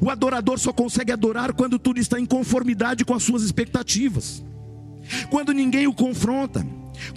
[0.00, 4.44] O adorador só consegue adorar quando tudo está em conformidade com as suas expectativas,
[5.30, 6.66] quando ninguém o confronta.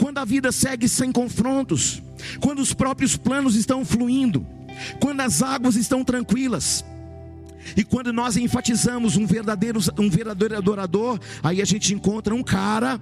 [0.01, 2.01] Quando a vida segue sem confrontos,
[2.39, 4.45] quando os próprios planos estão fluindo,
[4.99, 6.83] Quando as águas estão tranquilas,
[7.75, 12.99] e quando nós enfatizamos um verdadeiro, um verdadeiro adorador, aí a gente encontra um cara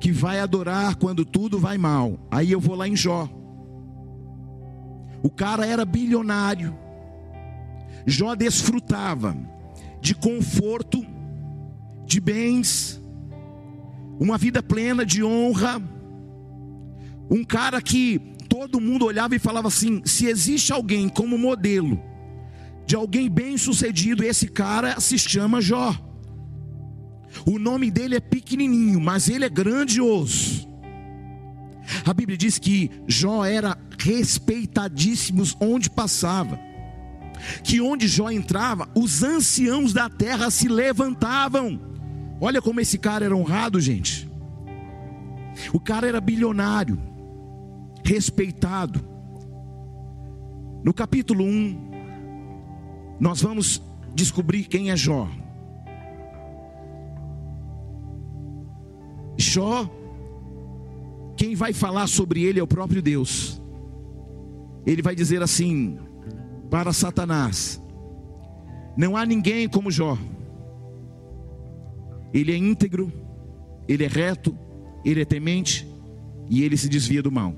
[0.00, 2.18] que vai adorar quando tudo vai mal.
[2.30, 3.28] Aí eu vou lá em Jó.
[5.22, 6.76] O cara era bilionário.
[8.06, 9.36] Jó desfrutava
[10.00, 11.04] de conforto,
[12.06, 13.00] de bens,
[14.18, 15.80] uma vida plena de honra.
[17.30, 22.00] Um cara que todo mundo olhava e falava assim: se existe alguém como modelo
[22.90, 25.94] de alguém bem sucedido, esse cara se chama Jó.
[27.46, 30.68] O nome dele é pequenininho, mas ele é grandioso.
[32.04, 36.58] A Bíblia diz que Jó era respeitadíssimo onde passava.
[37.64, 41.80] Que onde Jó entrava, os anciãos da terra se levantavam.
[42.40, 44.30] Olha como esse cara era honrado, gente.
[45.72, 46.98] O cara era bilionário,
[48.04, 49.00] respeitado.
[50.82, 51.90] No capítulo 1,
[53.20, 53.82] nós vamos
[54.14, 55.28] descobrir quem é Jó.
[59.50, 59.90] Jó,
[61.36, 63.60] quem vai falar sobre ele é o próprio Deus.
[64.86, 65.98] Ele vai dizer assim
[66.70, 67.82] para Satanás:
[68.96, 70.16] Não há ninguém como Jó.
[72.32, 73.12] Ele é íntegro,
[73.88, 74.56] ele é reto,
[75.04, 75.84] ele é temente
[76.48, 77.52] e ele se desvia do mal.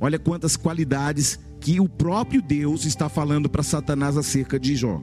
[0.00, 5.02] Olha quantas qualidades que o próprio Deus está falando para Satanás acerca de Jó.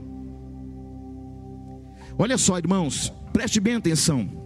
[2.18, 4.43] Olha só, irmãos, preste bem atenção.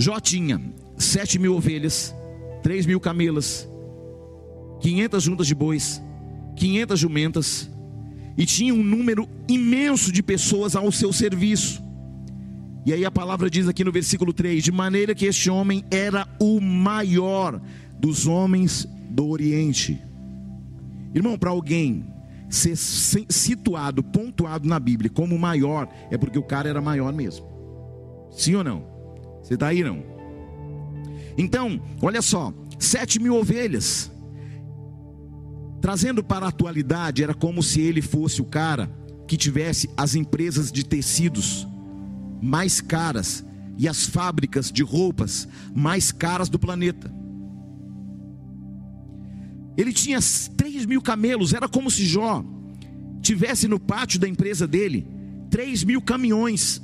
[0.00, 0.62] Jó tinha
[0.96, 2.14] sete mil ovelhas,
[2.62, 3.68] três mil camelas,
[4.80, 6.00] quinhentas juntas de bois,
[6.54, 7.68] quinhentas jumentas,
[8.36, 11.82] e tinha um número imenso de pessoas ao seu serviço.
[12.86, 16.28] E aí a palavra diz aqui no versículo 3: de maneira que este homem era
[16.40, 17.60] o maior
[17.98, 20.00] dos homens do Oriente.
[21.12, 22.06] Irmão, para alguém
[22.48, 27.44] ser situado, pontuado na Bíblia como maior, é porque o cara era maior mesmo.
[28.30, 28.97] Sim ou não?
[29.48, 30.04] Você está aí não?
[31.38, 34.12] Então, olha só, sete mil ovelhas.
[35.80, 38.90] Trazendo para a atualidade, era como se ele fosse o cara
[39.26, 41.66] que tivesse as empresas de tecidos
[42.42, 43.42] mais caras
[43.78, 47.10] e as fábricas de roupas mais caras do planeta.
[49.78, 50.18] Ele tinha
[50.58, 52.44] 3 mil camelos, era como se Jó
[53.22, 55.06] tivesse no pátio da empresa dele
[55.48, 56.82] 3 mil caminhões,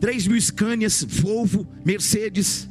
[0.00, 2.68] 3 mil Scanias, Volvo, Mercedes.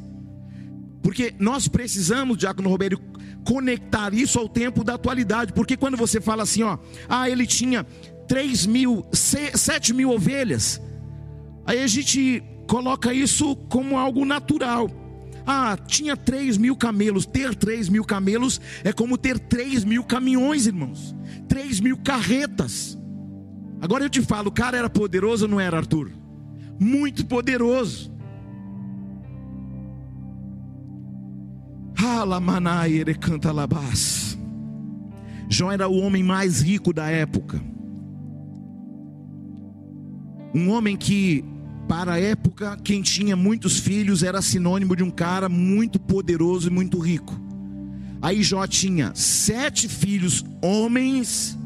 [1.02, 3.02] Porque nós precisamos, Diácono Roberto,
[3.44, 5.54] conectar isso ao tempo da atualidade.
[5.54, 7.86] Porque quando você fala assim, ó, ah, ele tinha
[8.28, 10.82] 3 mil, 7 mil ovelhas,
[11.66, 14.90] aí a gente coloca isso como algo natural.
[15.46, 17.26] Ah, tinha 3 mil camelos.
[17.26, 21.16] Ter 3 mil camelos é como ter 3 mil caminhões, irmãos.
[21.48, 22.98] 3 mil carretas.
[23.80, 26.25] Agora eu te falo, o cara era poderoso ou não era, Arthur?
[26.80, 28.12] Muito poderoso.
[35.50, 37.62] João era o homem mais rico da época.
[40.54, 41.44] Um homem que
[41.88, 46.72] para a época, quem tinha muitos filhos era sinônimo de um cara muito poderoso e
[46.72, 47.40] muito rico.
[48.22, 51.58] Aí Jó tinha sete filhos homens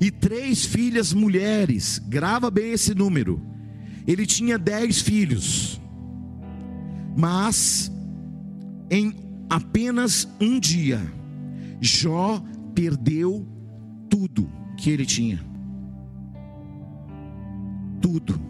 [0.00, 2.00] e três filhas mulheres.
[2.06, 3.42] Grava bem esse número.
[4.08, 5.80] Ele tinha dez filhos,
[7.16, 7.92] mas
[8.90, 9.14] em
[9.48, 11.00] apenas um dia,
[11.80, 12.42] Jó
[12.74, 13.46] perdeu
[14.10, 15.46] tudo que ele tinha.
[18.00, 18.48] Tudo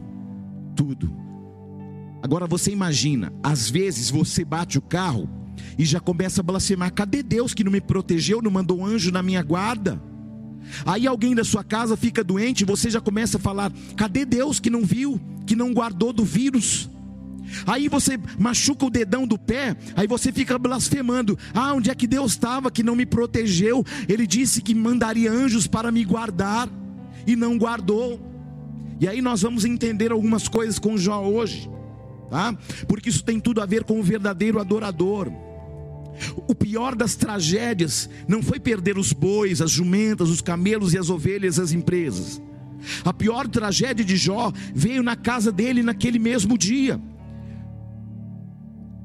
[0.78, 1.12] tudo.
[2.22, 5.28] Agora você imagina, às vezes você bate o carro
[5.76, 9.20] e já começa a blasfemar: cadê Deus que não me protegeu, não mandou anjo na
[9.20, 10.00] minha guarda?
[10.84, 14.70] Aí alguém da sua casa fica doente, você já começa a falar: cadê Deus que
[14.70, 16.88] não viu, que não guardou do vírus?
[17.66, 22.06] Aí você machuca o dedão do pé, aí você fica blasfemando: ah, onde é que
[22.06, 23.84] Deus estava que não me protegeu?
[24.08, 26.68] Ele disse que mandaria anjos para me guardar
[27.26, 28.20] e não guardou.
[29.00, 31.70] E aí nós vamos entender algumas coisas com Jó hoje,
[32.30, 32.56] tá?
[32.86, 35.30] Porque isso tem tudo a ver com o verdadeiro adorador.
[36.46, 41.10] O pior das tragédias não foi perder os bois, as jumentas, os camelos e as
[41.10, 42.40] ovelhas, as empresas.
[43.04, 47.00] A pior tragédia de Jó veio na casa dele naquele mesmo dia.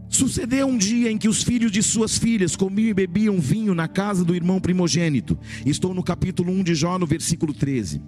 [0.09, 3.87] Sucedeu um dia em que os filhos de suas filhas comiam e bebiam vinho na
[3.87, 5.37] casa do irmão primogênito.
[5.65, 7.99] Estou no capítulo 1 de Jó, no versículo 13.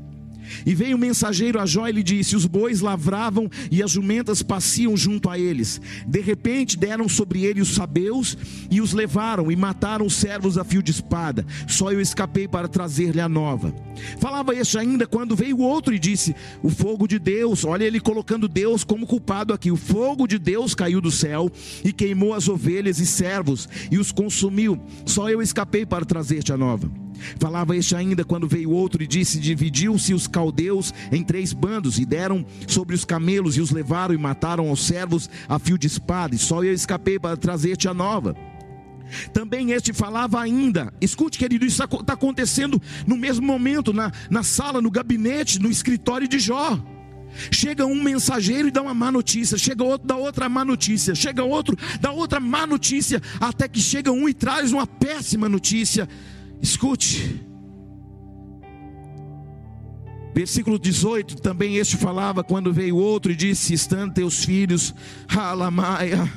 [0.66, 4.42] E veio o mensageiro a Jó e lhe disse: Os bois lavravam e as jumentas
[4.42, 5.82] passiam junto a eles.
[6.08, 8.38] De repente deram sobre ele os sabeus
[8.70, 11.46] e os levaram e mataram os servos a fio de espada.
[11.68, 13.74] Só eu escapei para trazer-lhe a nova.
[14.20, 18.00] Falava este ainda quando veio o outro e disse: O fogo de Deus, olha ele
[18.00, 19.72] colocando Deus como culpado aqui.
[19.72, 21.52] O fogo de Deus caiu do céu
[21.84, 24.80] e queimou as ovelhas e servos e os consumiu.
[25.06, 27.05] Só eu escapei para trazer-te a nova.
[27.40, 32.06] Falava este ainda quando veio outro e disse: Dividiu-se os caldeus em três bandos e
[32.06, 36.36] deram sobre os camelos e os levaram e mataram os servos a fio de espada.
[36.36, 38.36] E só eu escapei para trazer-te a nova.
[39.34, 44.82] Também este falava ainda, escute querido, isso está acontecendo no mesmo momento, na, na sala,
[44.82, 46.80] no gabinete, no escritório de Jó.
[47.52, 51.44] Chega um mensageiro e dá uma má notícia, chega outro, dá outra má notícia, chega
[51.44, 56.08] outro, dá outra má notícia, até que chega um e traz uma péssima notícia.
[56.66, 57.46] Escute.
[60.34, 64.92] Versículo 18, também este falava quando veio outro e disse: Estando teus filhos,
[65.28, 66.28] Halamaia.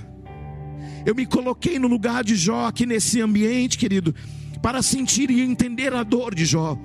[1.07, 4.15] Eu me coloquei no lugar de Jó, aqui nesse ambiente, querido,
[4.61, 6.77] para sentir e entender a dor de Jó.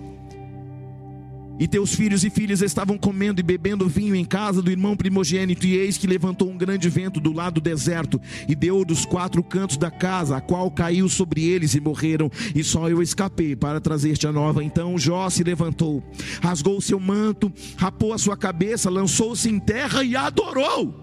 [1.59, 5.67] E teus filhos e filhas estavam comendo e bebendo vinho em casa do irmão primogênito,
[5.67, 9.43] e eis que levantou um grande vento do lado do deserto, e deu dos quatro
[9.43, 13.79] cantos da casa, a qual caiu sobre eles e morreram, e só eu escapei para
[13.79, 14.63] trazer-te a nova.
[14.63, 16.03] Então Jó se levantou,
[16.41, 21.01] rasgou o seu manto, rapou a sua cabeça, lançou-se em terra e adorou.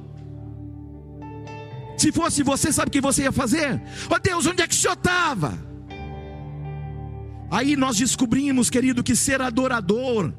[1.97, 3.81] Se fosse você, sabe o que você ia fazer?
[4.09, 5.70] Ó oh Deus, onde é que o senhor estava?
[7.51, 10.33] Aí nós descobrimos, querido, que ser adorador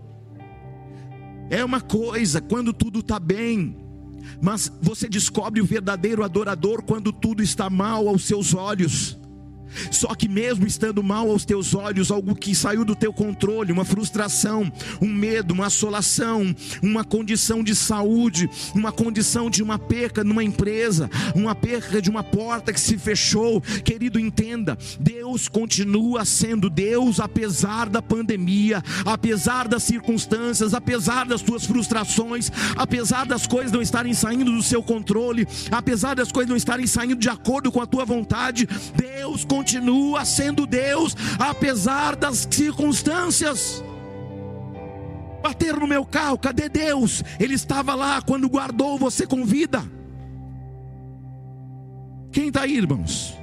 [1.50, 3.76] é uma coisa quando tudo está bem,
[4.42, 9.18] mas você descobre o verdadeiro adorador quando tudo está mal aos seus olhos.
[9.90, 13.86] Só que mesmo estando mal aos teus olhos, algo que saiu do teu controle, uma
[13.86, 20.44] frustração, um medo, uma assolação, uma condição de saúde, uma condição de uma perca numa
[20.44, 27.20] empresa, uma perca de uma porta que se fechou, querido, entenda, Deus continua sendo Deus
[27.20, 34.14] apesar da pandemia, apesar das circunstâncias, apesar das tuas frustrações, apesar das coisas não estarem
[34.14, 38.06] saindo do seu controle, apesar das coisas não estarem saindo de acordo com a tua
[38.06, 43.84] vontade, Deus continua continua sendo Deus, apesar das circunstâncias.
[45.44, 47.24] Bater no meu carro, cadê Deus?
[47.40, 49.84] Ele estava lá quando guardou você com vida.
[52.32, 53.38] Quem está aí, irmãos?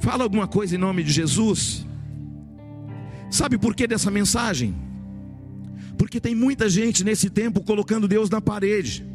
[0.00, 1.86] Fala alguma coisa em nome de Jesus.
[3.30, 4.74] Sabe por que dessa mensagem?
[5.98, 9.06] Porque tem muita gente nesse tempo colocando Deus na parede.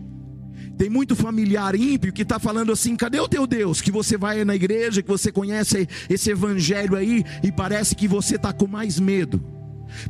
[0.78, 3.82] Tem muito familiar ímpio que está falando assim: cadê o teu Deus?
[3.82, 8.36] Que você vai na igreja, que você conhece esse evangelho aí e parece que você
[8.36, 9.44] está com mais medo.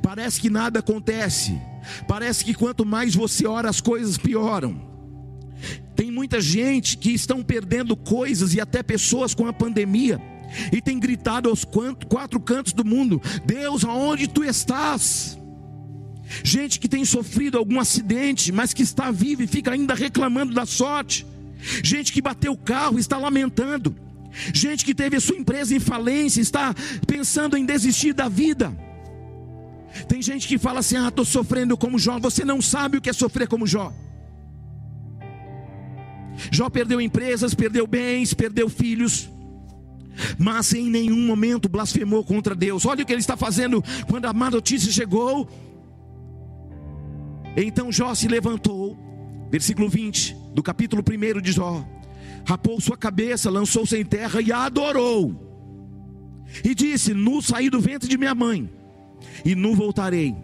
[0.01, 1.59] Parece que nada acontece.
[2.07, 4.81] Parece que quanto mais você ora, as coisas pioram.
[5.95, 10.21] Tem muita gente que estão perdendo coisas e até pessoas com a pandemia
[10.71, 15.37] e tem gritado aos quatro cantos do mundo: Deus, aonde tu estás?
[16.43, 20.65] Gente que tem sofrido algum acidente, mas que está vivo e fica ainda reclamando da
[20.65, 21.25] sorte,
[21.83, 23.95] gente que bateu o carro, está lamentando,
[24.53, 26.73] gente que teve a sua empresa em falência, está
[27.05, 28.75] pensando em desistir da vida.
[30.07, 32.19] Tem gente que fala assim: Ah, estou sofrendo como Jó.
[32.19, 33.91] Você não sabe o que é sofrer como Jó.
[36.51, 39.27] Jó perdeu empresas, perdeu bens, perdeu filhos,
[40.37, 42.85] mas em nenhum momento blasfemou contra Deus.
[42.85, 45.49] Olha o que ele está fazendo quando a má notícia chegou.
[47.59, 48.95] Então Jó se levantou,
[49.49, 51.83] versículo 20 do capítulo 1 de Jó,
[52.45, 58.15] rapou sua cabeça, lançou-se em terra e adorou, e disse: Nu saí do ventre de
[58.15, 58.69] minha mãe,
[59.43, 60.35] e nu voltarei.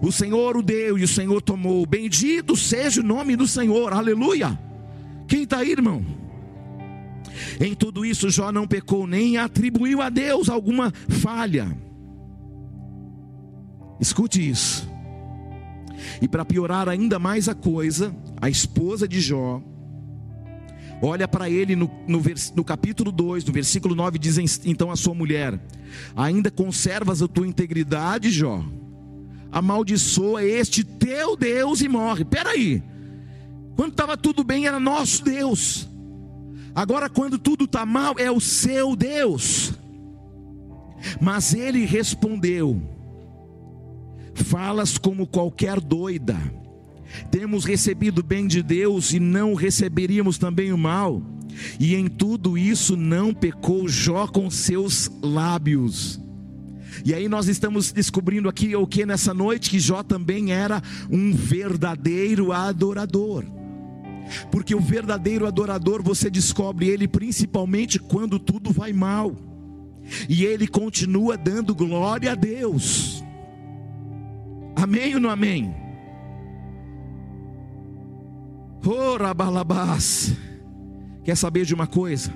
[0.00, 1.84] O Senhor o deu e o Senhor tomou.
[1.84, 4.58] Bendito seja o nome do Senhor, aleluia.
[5.26, 6.04] Quem está aí, irmão?
[7.60, 11.76] Em tudo isso, Jó não pecou, nem atribuiu a Deus alguma falha.
[14.00, 14.93] Escute isso.
[16.20, 19.62] E para piorar ainda mais a coisa, a esposa de Jó,
[21.02, 22.22] olha para ele no, no,
[22.54, 25.58] no, capítulo 2, no versículo 9, diz então a sua mulher:
[26.16, 28.64] Ainda conservas a tua integridade, Jó?
[29.52, 32.24] Amaldiçoa este teu Deus e morre.
[32.24, 32.82] Peraí,
[33.76, 35.88] quando estava tudo bem era nosso Deus,
[36.74, 39.72] agora quando tudo está mal é o seu Deus.
[41.20, 42.82] Mas ele respondeu:
[44.34, 46.38] falas como qualquer doida.
[47.30, 51.22] Temos recebido o bem de Deus e não receberíamos também o mal.
[51.78, 56.20] E em tudo isso não pecou Jó com seus lábios.
[57.04, 61.32] E aí nós estamos descobrindo aqui o que nessa noite que Jó também era um
[61.32, 63.44] verdadeiro adorador.
[64.50, 69.34] Porque o verdadeiro adorador você descobre ele principalmente quando tudo vai mal.
[70.28, 73.13] E ele continua dando glória a Deus.
[74.84, 75.74] Amém ou não amém?
[78.86, 80.36] Ora balabás.
[81.24, 82.30] Quer saber de uma coisa?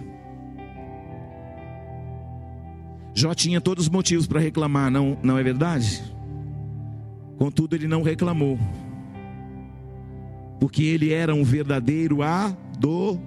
[3.15, 6.03] Jó tinha todos os motivos para reclamar, não, não é verdade?
[7.37, 8.59] Contudo, ele não reclamou,
[10.59, 13.19] porque ele era um verdadeiro adorador.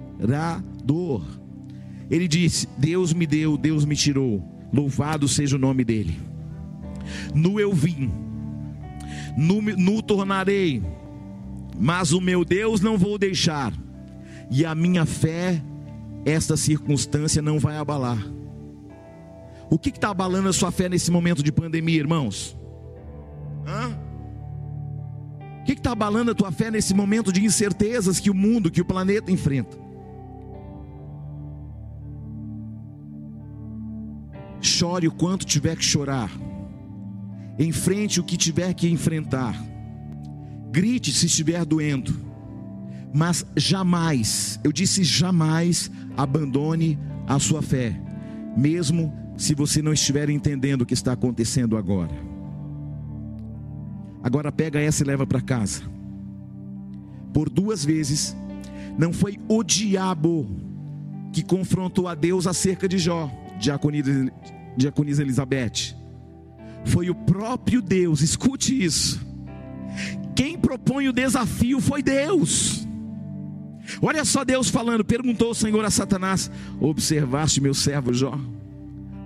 [2.10, 4.42] Ele disse: Deus me deu, Deus me tirou,
[4.72, 6.18] louvado seja o nome dele.
[7.32, 8.10] Nu eu vim,
[9.36, 10.82] nu, nu tornarei,
[11.78, 13.72] mas o meu Deus não vou deixar,
[14.50, 15.62] e a minha fé,
[16.24, 18.18] esta circunstância não vai abalar.
[19.70, 22.56] O que está abalando a sua fé nesse momento de pandemia, irmãos?
[23.66, 23.96] Hã?
[25.60, 28.80] O que está abalando a tua fé nesse momento de incertezas que o mundo, que
[28.80, 29.78] o planeta enfrenta?
[34.60, 36.30] Chore o quanto tiver que chorar,
[37.58, 39.54] enfrente o que tiver que enfrentar,
[40.70, 42.14] grite se estiver doendo,
[43.12, 48.00] mas jamais, eu disse jamais, abandone a sua fé,
[48.56, 52.14] mesmo se você não estiver entendendo o que está acontecendo agora.
[54.22, 55.82] Agora pega essa e leva para casa.
[57.32, 58.36] Por duas vezes,
[58.96, 60.46] não foi o diabo
[61.32, 64.32] que confrontou a Deus acerca de Jó, diaconisa,
[64.76, 66.01] diaconisa Elizabeth.
[66.84, 69.20] Foi o próprio Deus, escute isso.
[70.34, 72.86] Quem propõe o desafio foi Deus.
[74.00, 78.38] Olha só Deus falando, perguntou o Senhor a Satanás: Observaste meu servo Jó?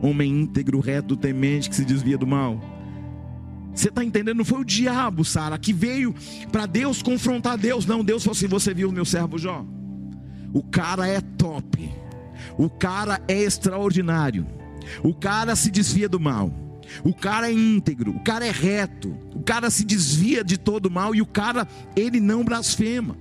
[0.01, 2.61] homem íntegro, reto, temente, que se desvia do mal.
[3.75, 4.39] Você está entendendo?
[4.39, 6.15] Não foi o diabo, Sara, que veio
[6.51, 7.85] para Deus confrontar Deus.
[7.85, 9.65] Não, Deus falou assim: Você viu meu servo Jó?
[10.53, 11.91] O cara é top,
[12.57, 14.47] o cara é extraordinário,
[15.03, 16.51] o cara se desvia do mal,
[17.05, 21.15] o cara é íntegro, o cara é reto, o cara se desvia de todo mal
[21.15, 23.17] e o cara, ele não blasfema.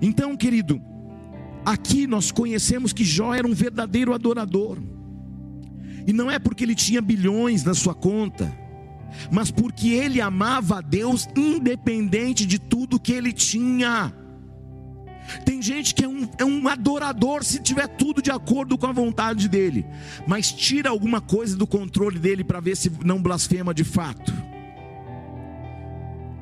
[0.00, 0.80] Então, querido,
[1.68, 4.78] Aqui nós conhecemos que Jó era um verdadeiro adorador.
[6.06, 8.50] E não é porque ele tinha bilhões na sua conta,
[9.30, 14.14] mas porque ele amava a Deus independente de tudo que ele tinha.
[15.44, 18.92] Tem gente que é um, é um adorador se tiver tudo de acordo com a
[18.92, 19.86] vontade dele,
[20.26, 24.32] mas tira alguma coisa do controle dele para ver se não blasfema de fato.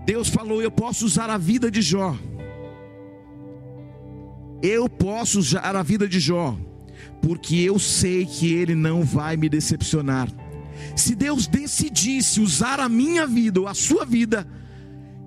[0.04, 2.16] Deus falou: Eu posso usar a vida de Jó
[4.62, 6.58] eu posso usar a vida de Jó,
[7.20, 10.28] porque eu sei que ele não vai me decepcionar.
[10.94, 14.46] Se Deus decidisse usar a minha vida ou a sua vida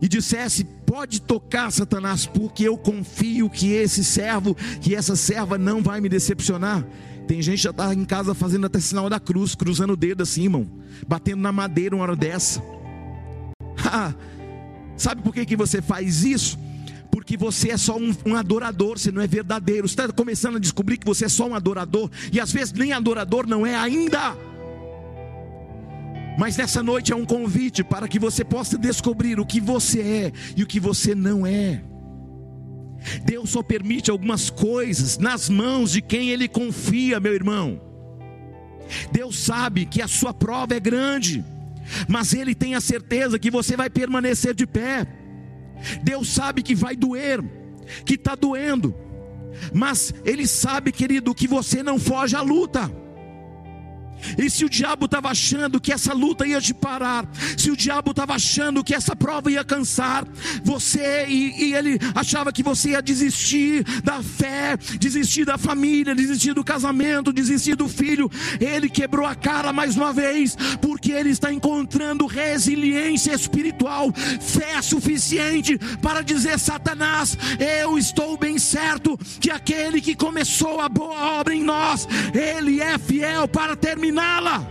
[0.01, 5.81] e dissesse: pode tocar, Satanás, porque eu confio que esse servo, que essa serva não
[5.81, 6.85] vai me decepcionar.
[7.27, 10.43] Tem gente já está em casa fazendo até sinal da cruz, cruzando o dedo assim,
[10.43, 10.67] irmão,
[11.07, 12.61] batendo na madeira uma hora dessa.
[14.97, 16.57] Sabe por que, que você faz isso?
[17.11, 19.87] porque você é só um, um adorador, você não é verdadeiro.
[19.87, 22.93] Você está começando a descobrir que você é só um adorador, e às vezes nem
[22.93, 24.37] adorador não é ainda.
[26.39, 30.31] Mas nessa noite é um convite para que você possa descobrir o que você é
[30.55, 31.83] e o que você não é.
[33.25, 37.81] Deus só permite algumas coisas nas mãos de quem Ele confia, meu irmão.
[39.11, 41.43] Deus sabe que a sua prova é grande,
[42.07, 45.05] mas Ele tem a certeza que você vai permanecer de pé.
[46.01, 47.43] Deus sabe que vai doer,
[48.05, 48.95] que está doendo,
[49.73, 52.89] mas Ele sabe, querido, que você não foge à luta.
[54.37, 57.25] E se o diabo estava achando que essa luta ia te parar,
[57.57, 60.25] se o diabo estava achando que essa prova ia cansar,
[60.63, 66.53] você e, e, ele achava que você ia desistir da fé, desistir da família, desistir
[66.53, 71.51] do casamento, desistir do filho, ele quebrou a cara mais uma vez, porque ele está
[71.51, 74.11] encontrando resiliência espiritual,
[74.41, 77.37] fé suficiente para dizer: Satanás,
[77.81, 82.97] eu estou bem certo que aquele que começou a boa obra em nós, ele é
[82.97, 84.67] fiel para terminar terminá-la.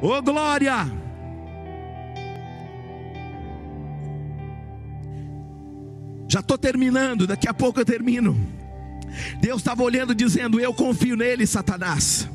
[0.00, 0.88] Oh glória!
[6.28, 8.38] Já estou terminando, daqui a pouco eu termino.
[9.40, 12.28] Deus estava olhando, dizendo: Eu confio nele, Satanás.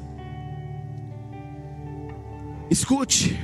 [2.70, 3.40] Escute,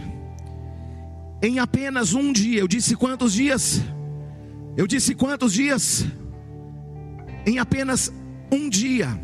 [1.41, 3.81] em apenas um dia, eu disse quantos dias?
[4.75, 6.05] Eu disse quantos dias?
[7.45, 8.11] Em apenas
[8.51, 9.17] um dia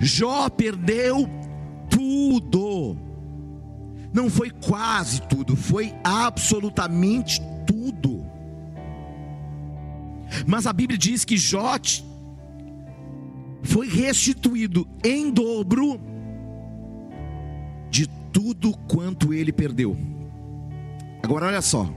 [0.00, 1.28] Jó perdeu
[1.90, 2.96] tudo.
[4.12, 8.24] Não foi quase tudo, foi absolutamente tudo.
[10.46, 11.76] Mas a Bíblia diz que Jó
[13.62, 16.00] foi restituído em dobro
[17.90, 19.96] de tudo quanto ele perdeu.
[21.22, 21.88] Agora olha só,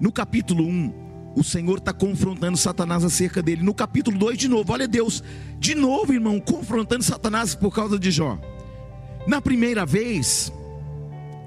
[0.00, 3.62] no capítulo 1, o Senhor está confrontando Satanás acerca dele.
[3.62, 5.22] No capítulo 2, de novo, olha Deus,
[5.58, 8.38] de novo, irmão, confrontando Satanás por causa de Jó.
[9.26, 10.52] Na primeira vez,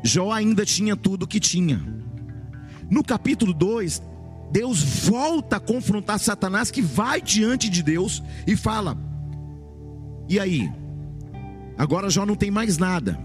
[0.04, 1.82] Jó ainda tinha tudo o que tinha.
[2.90, 4.02] No capítulo 2,
[4.52, 8.98] Deus volta a confrontar Satanás, que vai diante de Deus e fala:
[10.28, 10.72] E aí?
[11.78, 13.18] Agora Jó não tem mais nada.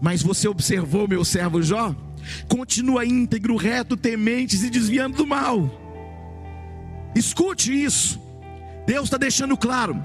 [0.00, 1.94] Mas você observou meu servo Jó?
[2.48, 5.70] Continua íntegro, reto, temente, se desviando do mal.
[7.14, 8.20] Escute isso.
[8.86, 9.96] Deus está deixando claro.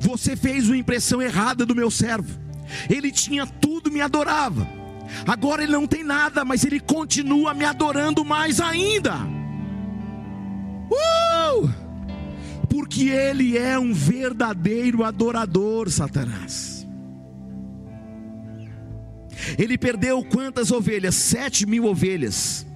[0.00, 2.38] Você fez uma impressão errada do meu servo.
[2.88, 4.66] Ele tinha tudo, me adorava.
[5.26, 9.14] Agora ele não tem nada, mas ele continua me adorando mais ainda.
[10.90, 11.68] Uh!
[12.68, 16.73] Porque ele é um verdadeiro adorador, Satanás.
[19.58, 21.14] Ele perdeu quantas ovelhas?
[21.14, 22.66] Sete mil ovelhas.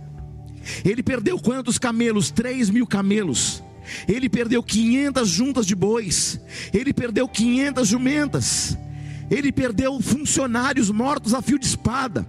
[0.84, 2.30] Ele perdeu quantos camelos?
[2.30, 3.62] Três mil camelos.
[4.06, 6.40] Ele perdeu quinhentas juntas de bois.
[6.72, 8.76] Ele perdeu quinhentas jumentas.
[9.30, 12.26] Ele perdeu funcionários mortos a fio de espada.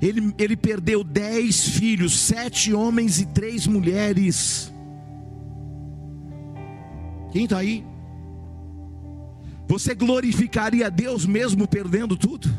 [0.00, 4.72] Ele, ele perdeu dez filhos, sete homens e três mulheres.
[7.32, 7.84] Quem está aí?
[9.66, 12.52] Você glorificaria a Deus mesmo perdendo tudo?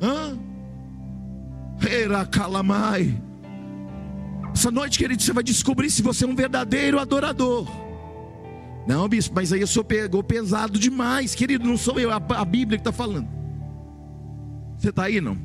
[0.00, 0.38] Hã?
[2.30, 3.20] Calamai.
[4.54, 7.66] Essa noite, querido, você vai descobrir se você é um verdadeiro adorador.
[8.86, 11.66] Não, bispo, mas aí o senhor pegou pesado demais, querido.
[11.66, 13.28] Não sou eu, a, a Bíblia que está falando.
[14.78, 15.36] Você está aí, não?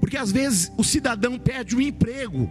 [0.00, 2.48] Porque às vezes o cidadão perde o emprego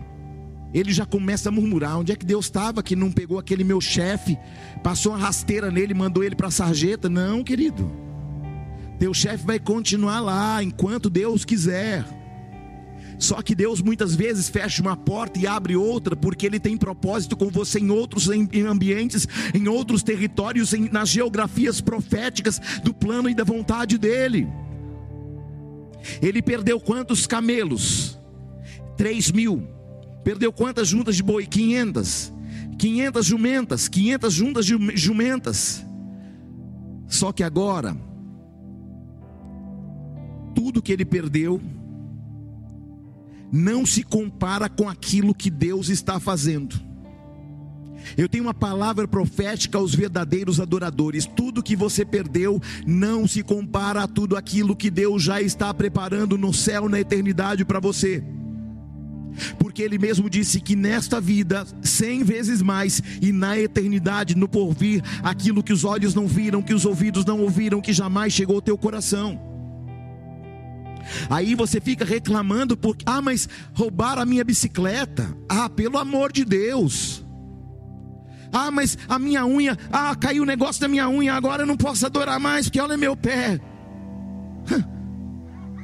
[0.73, 3.81] ele já começa a murmurar: onde é que Deus estava que não pegou aquele meu
[3.81, 4.37] chefe,
[4.83, 7.09] passou uma rasteira nele, mandou ele para a sarjeta?
[7.09, 7.91] Não, querido.
[8.99, 12.05] Teu chefe vai continuar lá enquanto Deus quiser.
[13.17, 17.35] Só que Deus muitas vezes fecha uma porta e abre outra, porque Ele tem propósito
[17.35, 23.33] com você em outros ambientes, em outros territórios, em, nas geografias proféticas do plano e
[23.33, 24.47] da vontade dEle.
[26.21, 28.17] Ele perdeu quantos camelos?
[28.95, 29.79] Três mil
[30.23, 31.45] Perdeu quantas juntas de boi?
[31.45, 32.33] 500.
[32.77, 35.85] 500 jumentas, 500 juntas de jumentas.
[37.07, 37.97] Só que agora,
[40.59, 41.61] tudo que ele perdeu
[43.49, 46.77] não se compara com aquilo que Deus está fazendo.
[48.17, 54.03] Eu tenho uma palavra profética aos verdadeiros adoradores: tudo que você perdeu não se compara
[54.03, 58.21] a tudo aquilo que Deus já está preparando no céu, na eternidade para você
[59.57, 65.01] porque ele mesmo disse que nesta vida, cem vezes mais, e na eternidade, no porvir,
[65.23, 68.61] aquilo que os olhos não viram, que os ouvidos não ouviram, que jamais chegou ao
[68.61, 69.48] teu coração.
[71.29, 75.35] Aí você fica reclamando porque, ah, mas roubaram a minha bicicleta.
[75.47, 77.25] Ah, pelo amor de Deus.
[78.51, 81.77] Ah, mas a minha unha, ah, caiu o negócio da minha unha, agora eu não
[81.77, 83.59] posso adorar mais, porque olha meu pé.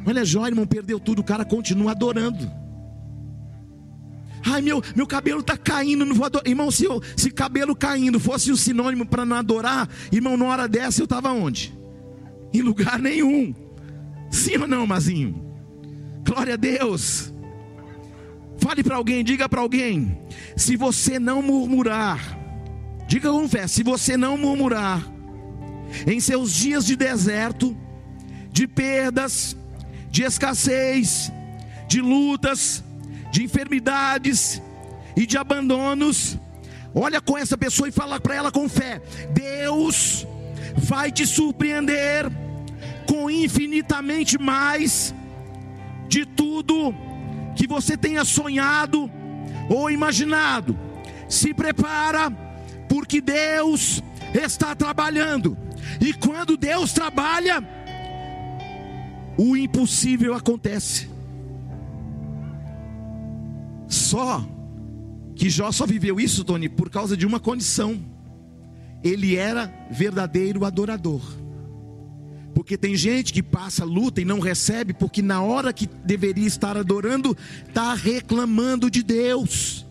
[0.08, 2.52] Olha, Jó, irmão, perdeu tudo, o cara continua adorando.
[4.46, 6.48] Ai, meu, meu cabelo está caindo, não vou adorar.
[6.48, 10.68] Irmão, se, eu, se cabelo caindo fosse um sinônimo para não adorar, irmão, na hora
[10.68, 11.76] dessa eu estava onde?
[12.54, 13.56] Em lugar nenhum.
[14.36, 15.34] Sim ou não, Mazinho?
[16.26, 17.34] Glória a Deus.
[18.58, 20.20] Fale para alguém, diga para alguém.
[20.58, 22.38] Se você não murmurar,
[23.08, 25.02] diga com fé, se você não murmurar,
[26.06, 27.76] em seus dias de deserto,
[28.52, 29.56] de perdas,
[30.12, 31.32] de escassez,
[31.88, 32.84] de lutas,
[33.32, 34.62] de enfermidades
[35.16, 36.38] e de abandonos.
[36.94, 39.02] Olha com essa pessoa e fala para ela com fé:
[39.34, 40.28] Deus
[40.76, 42.30] vai te surpreender
[43.08, 45.14] com infinitamente mais
[46.08, 46.94] de tudo
[47.56, 49.10] que você tenha sonhado
[49.70, 50.78] ou imaginado.
[51.28, 52.30] Se prepara,
[52.90, 54.02] porque Deus
[54.34, 55.58] está trabalhando.
[56.00, 57.64] E quando Deus trabalha,
[59.38, 61.10] o impossível acontece.
[63.88, 64.44] Só
[65.36, 68.00] que Jó só viveu isso, Tony, por causa de uma condição.
[69.04, 71.22] Ele era verdadeiro adorador.
[72.56, 76.78] Porque tem gente que passa luta e não recebe, porque na hora que deveria estar
[76.78, 77.38] adorando,
[77.68, 79.85] está reclamando de Deus.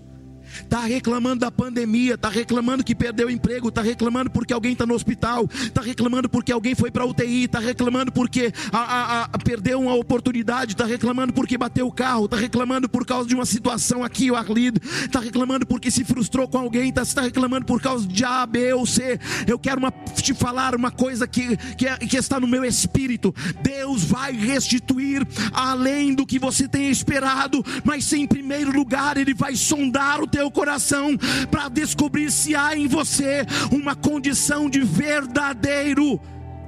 [0.62, 4.86] Está reclamando da pandemia, está reclamando que perdeu o emprego, está reclamando porque alguém está
[4.86, 9.38] no hospital, está reclamando porque alguém foi para UTI, está reclamando porque a, a, a,
[9.38, 13.46] perdeu uma oportunidade, está reclamando porque bateu o carro, está reclamando por causa de uma
[13.46, 14.72] situação aqui ou ali,
[15.04, 18.72] está reclamando porque se frustrou com alguém, está tá reclamando por causa de A, B
[18.72, 19.18] ou C.
[19.46, 23.34] Eu quero uma, te falar uma coisa que, que, é, que está no meu espírito:
[23.62, 29.56] Deus vai restituir além do que você tem esperado, mas em primeiro lugar, Ele vai
[29.56, 31.16] sondar o teu coração
[31.50, 36.20] para descobrir se há em você uma condição de verdadeiro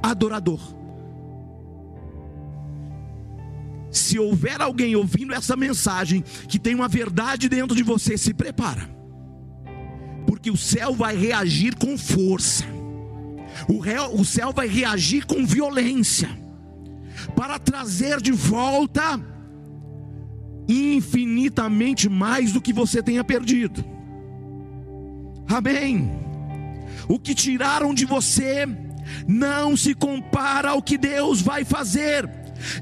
[0.03, 0.61] adorador.
[3.91, 8.89] Se houver alguém ouvindo essa mensagem que tem uma verdade dentro de você, se prepara,
[10.27, 12.64] porque o céu vai reagir com força,
[13.68, 16.29] o, réu, o céu vai reagir com violência,
[17.35, 19.18] para trazer de volta
[20.69, 23.85] infinitamente mais do que você tenha perdido.
[25.49, 26.11] Amém.
[27.09, 28.67] O que tiraram de você
[29.27, 32.29] não se compara ao que Deus vai fazer.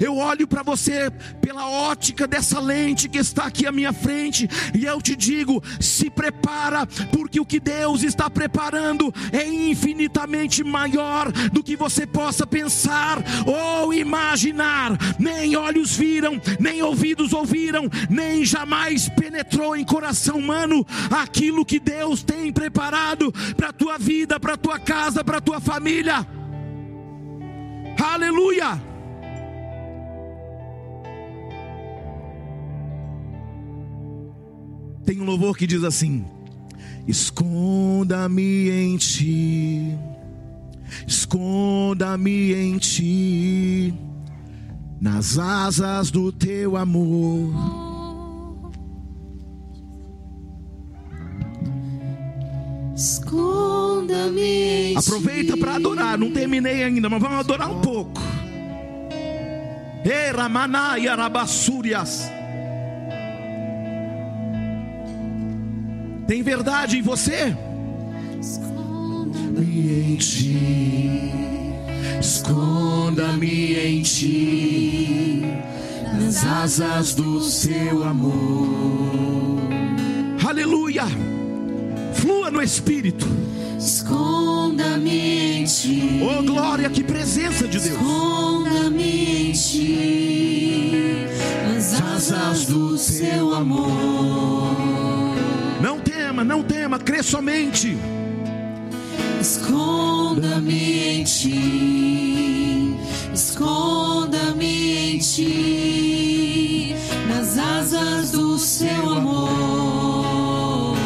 [0.01, 1.11] Eu olho para você
[1.41, 6.11] pela ótica dessa lente que está aqui à minha frente e eu te digo: se
[6.11, 13.23] prepara, porque o que Deus está preparando é infinitamente maior do que você possa pensar
[13.47, 14.93] ou imaginar.
[15.19, 22.23] Nem olhos viram, nem ouvidos ouviram, nem jamais penetrou em coração humano aquilo que Deus
[22.23, 26.27] tem preparado para a tua vida, para a tua casa, para a tua família.
[27.99, 28.94] Aleluia!
[35.05, 36.25] Tem um louvor que diz assim:
[37.07, 39.99] Esconda-me em ti,
[41.07, 43.95] esconda-me em ti,
[45.01, 47.53] nas asas do teu amor.
[52.97, 54.97] Esconda-me.
[54.97, 58.23] Aproveita para adorar, não terminei ainda, mas vamos adorar um pouco.
[60.03, 62.31] Era manaya rabassúrias.
[66.27, 67.55] Tem verdade em você?
[68.41, 71.31] Esconda-me em ti,
[72.19, 75.43] esconda-me em ti,
[76.19, 79.61] nas asas do seu amor.
[80.49, 81.05] Aleluia!
[82.15, 83.27] Flua no Espírito.
[83.79, 86.23] Esconda-me em ti.
[86.23, 88.01] Oh glória, que presença de Deus.
[88.01, 91.27] Esconda-me em ti,
[91.69, 95.24] nas asas do seu amor
[96.35, 97.97] tema, não tema, crê somente.
[99.41, 102.97] Esconda-me em ti,
[103.33, 106.97] esconda-me em ti,
[107.29, 110.97] nas asas do seu amor.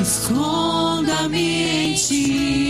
[0.00, 2.65] Esconda-me em ti,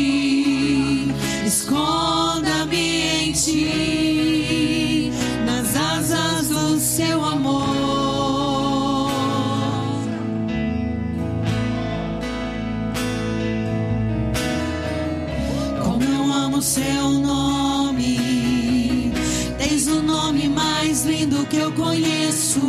[16.62, 19.12] seu nome.
[19.58, 22.60] Tens o nome mais lindo que eu conheço.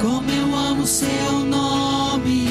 [0.00, 2.46] Como eu amo seu nome.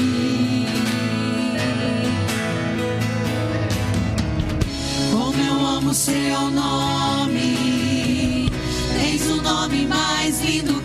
[5.10, 8.50] Como eu amo seu nome.
[8.98, 10.79] Tens o nome mais lindo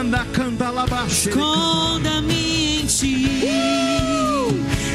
[0.00, 1.28] anda, canta, labaxe.
[1.28, 3.44] Esconda-me em ti.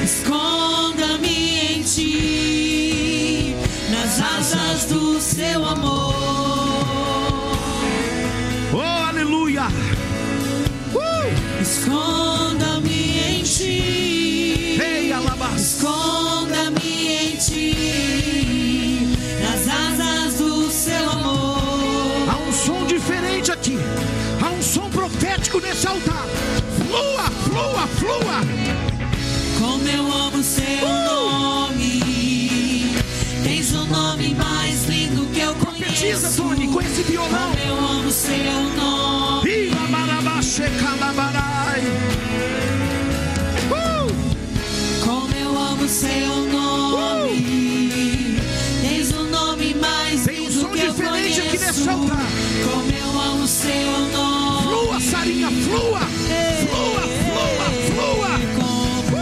[0.03, 3.55] Esconda-me em ti,
[3.89, 6.15] nas asas do seu amor.
[8.73, 9.67] Oh, aleluia!
[10.93, 11.61] Uh!
[11.61, 14.79] Esconda-me em ti.
[14.81, 15.11] Ei,
[15.55, 17.75] Esconda-me em ti,
[19.41, 21.57] nas asas do seu amor.
[22.29, 23.77] Há um som diferente aqui.
[25.75, 26.25] Um nesse altar.
[26.77, 28.39] Flua, flua, flua.
[29.59, 31.67] Como eu amo seu uh!
[31.67, 32.95] nome,
[33.43, 35.25] tens o nome mais lindo
[36.69, 37.29] com esse violão.
[37.29, 39.69] Como eu amo seu nome.
[43.69, 44.07] Uh!
[45.03, 48.39] Como eu amo seu nome.
[48.81, 51.65] Tens o nome mais Tem um lindo som que eu diferente aqui conheço.
[51.65, 52.27] nesse altar.
[52.63, 54.44] Como eu amo seu nome.
[54.75, 56.01] Flua, Sarinha, flua.
[56.67, 57.01] Flua,
[57.31, 58.31] flua, flua.
[58.59, 59.15] Como,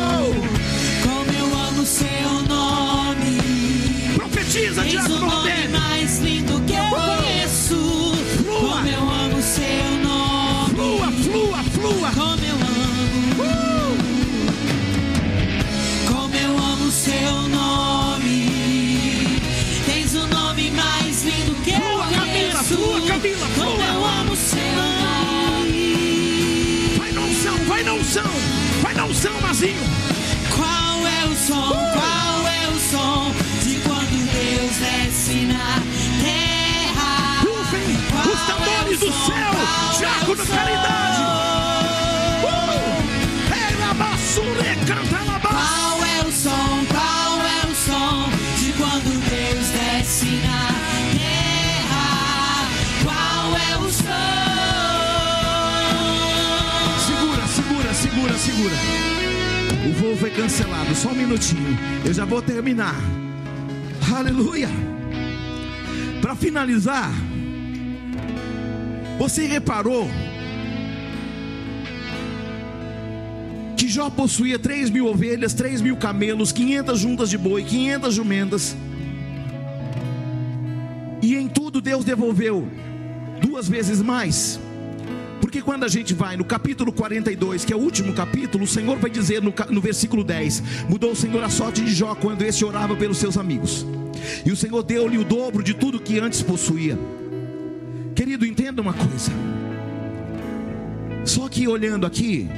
[1.04, 3.38] como eu amo seu nome.
[4.16, 5.68] Profetiza, Diácono nome
[60.14, 61.78] voo foi cancelado, só um minutinho.
[62.05, 62.95] Eu já vou terminar.
[64.16, 64.70] Aleluia.
[66.22, 67.11] Para finalizar,
[69.18, 70.09] você reparou
[73.76, 78.78] que Jó possuía 3 mil ovelhas, 3 mil camelos, 500 juntas de boi, 500 jumentas.
[81.22, 82.68] E em tudo Deus devolveu
[83.41, 84.59] duas vezes mais.
[85.54, 88.97] Porque quando a gente vai no capítulo 42, que é o último capítulo, o Senhor
[88.97, 92.66] vai dizer no, no versículo 10: Mudou o Senhor a sorte de Jó quando esse
[92.66, 93.86] orava pelos seus amigos.
[94.43, 96.97] E o Senhor deu-lhe o dobro de tudo que antes possuía.
[98.16, 99.32] Querido, entenda uma coisa.
[101.24, 102.49] Só que olhando aqui,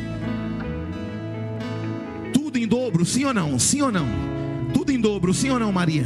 [2.32, 3.60] tudo em dobro, sim ou não?
[3.60, 4.08] Sim ou não?
[4.74, 6.06] Tudo em dobro, sim ou não, Maria?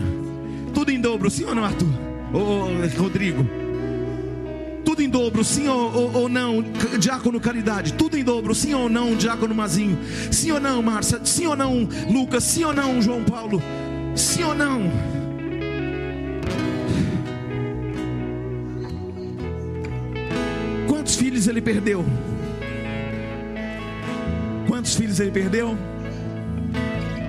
[0.73, 1.93] Tudo em dobro, sim ou não, Arthur?
[2.33, 3.68] Ô, Rodrigo?
[4.83, 6.63] Tudo em dobro, sim ou, ou, ou não,
[6.99, 7.93] Diácono Caridade?
[7.93, 9.97] Tudo em dobro, sim ou não, Diácono Mazinho?
[10.31, 11.19] Sim ou não, Márcia?
[11.23, 12.43] Sim ou não, Lucas?
[12.43, 13.61] Sim ou não, João Paulo?
[14.15, 14.91] Sim ou não?
[20.87, 22.05] Quantos filhos ele perdeu?
[24.67, 25.77] Quantos filhos ele perdeu?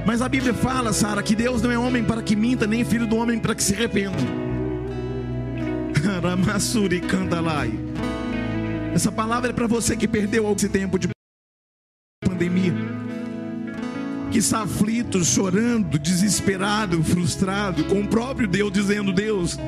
[0.06, 3.06] Mas a Bíblia fala, Sara, que Deus não é homem para que minta, nem filho
[3.06, 4.39] do homem para que se arrependa.
[6.22, 7.72] Ramassuri Kandalai.
[8.94, 11.08] Essa palavra é para você que perdeu esse tempo de
[12.24, 12.74] pandemia,
[14.32, 19.58] que está aflito, chorando, desesperado, frustrado, com o próprio Deus dizendo: Deus,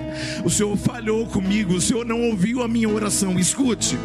[0.44, 3.38] o Senhor falhou comigo, o Senhor não ouviu a minha oração.
[3.38, 3.96] Escute.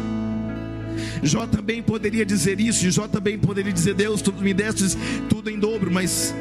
[1.22, 4.96] Jó também poderia dizer isso, Jó também poderia dizer: Deus, tu me destes
[5.28, 6.34] tudo em dobro, mas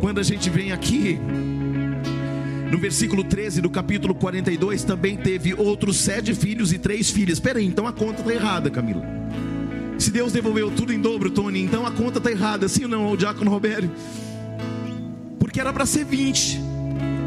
[0.00, 1.18] quando a gente vem aqui,
[2.70, 7.38] no versículo 13 do capítulo 42, também teve outros sete filhos e três filhas.
[7.38, 9.04] Espera aí, então a conta está errada, Camila.
[9.98, 13.12] Se Deus devolveu tudo em dobro, Tony, então a conta está errada, sim ou não,
[13.12, 13.88] o diácono Roberto?
[15.38, 16.60] Porque era para ser 20.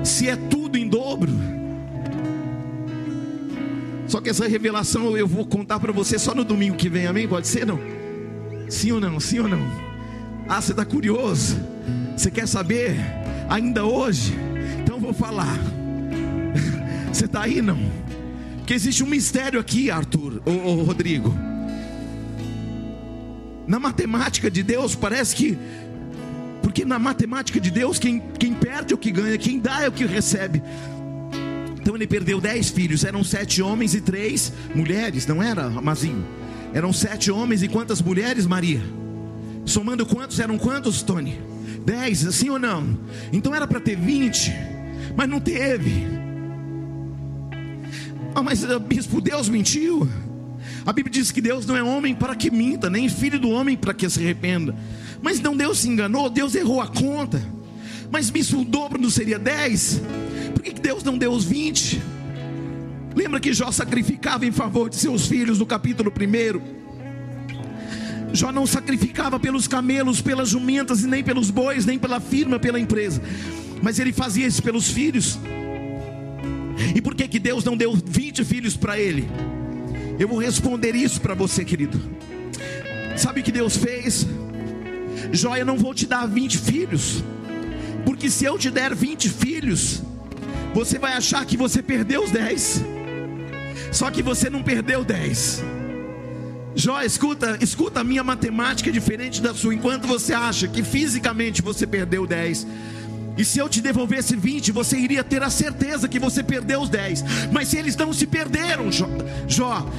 [0.04, 1.32] Se é tudo em dobro.
[4.08, 7.28] Só que essa revelação eu vou contar para você só no domingo que vem, amém?
[7.28, 7.80] Pode ser não?
[8.68, 9.20] Sim ou não?
[9.20, 9.62] Sim ou não?
[10.48, 11.58] Ah, você está curioso?
[12.18, 12.96] Você quer saber?
[13.48, 14.34] Ainda hoje?
[15.00, 15.58] Vou falar.
[17.12, 17.80] Você está aí não?
[18.58, 21.34] Porque existe um mistério aqui, Arthur, ou Rodrigo.
[23.66, 25.58] Na matemática de Deus parece que
[26.62, 29.88] porque na matemática de Deus, quem, quem perde é o que ganha, quem dá é
[29.88, 30.62] o que recebe.
[31.82, 36.24] Então ele perdeu dez filhos, eram sete homens e três mulheres, não era, Mazinho?
[36.74, 38.82] Eram sete homens e quantas mulheres, Maria?
[39.66, 41.40] Somando quantos eram quantos, Tony?
[41.84, 43.00] Dez, assim ou não?
[43.34, 44.54] Então era para ter vinte,
[45.20, 46.08] mas não teve.
[48.34, 50.08] Ah, mas ah, bispo, Deus mentiu.
[50.86, 53.76] A Bíblia diz que Deus não é homem para que minta, nem filho do homem
[53.76, 54.74] para que se arrependa.
[55.22, 57.46] Mas não Deus se enganou, Deus errou a conta.
[58.10, 60.02] Mas bispo, o dobro não seria 10?
[60.54, 62.02] Por que Deus não deu os 20?
[63.14, 66.80] Lembra que Jó sacrificava em favor de seus filhos no capítulo 1?
[68.32, 72.80] Jó não sacrificava pelos camelos, pelas jumentas, e nem pelos bois, nem pela firma, pela
[72.80, 73.22] empresa.
[73.82, 75.40] Mas ele fazia isso pelos filhos.
[76.96, 79.28] E por que, que Deus não deu 20 filhos para ele?
[80.18, 82.00] Eu vou responder isso para você, querido.
[83.16, 84.28] Sabe o que Deus fez?
[85.58, 87.24] Eu não vou te dar 20 filhos,
[88.06, 90.02] porque se eu te der 20 filhos,
[90.74, 92.84] você vai achar que você perdeu os 10.
[93.92, 95.64] Só que você não perdeu 10.
[96.76, 99.74] Jó, escuta, escuta, a minha matemática diferente da sua.
[99.74, 102.66] Enquanto você acha que fisicamente você perdeu 10,
[103.40, 106.90] e se eu te devolvesse 20, você iria ter a certeza que você perdeu os
[106.90, 107.24] 10.
[107.54, 109.08] Mas se eles não se perderam, Jó,
[109.48, 109.90] Jó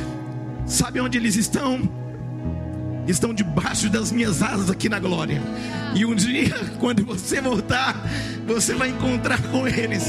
[0.67, 1.91] sabe onde eles estão?
[3.09, 5.41] Estão debaixo das minhas asas aqui na glória.
[5.95, 8.07] E um dia, quando você voltar,
[8.47, 10.05] você vai encontrar com eles.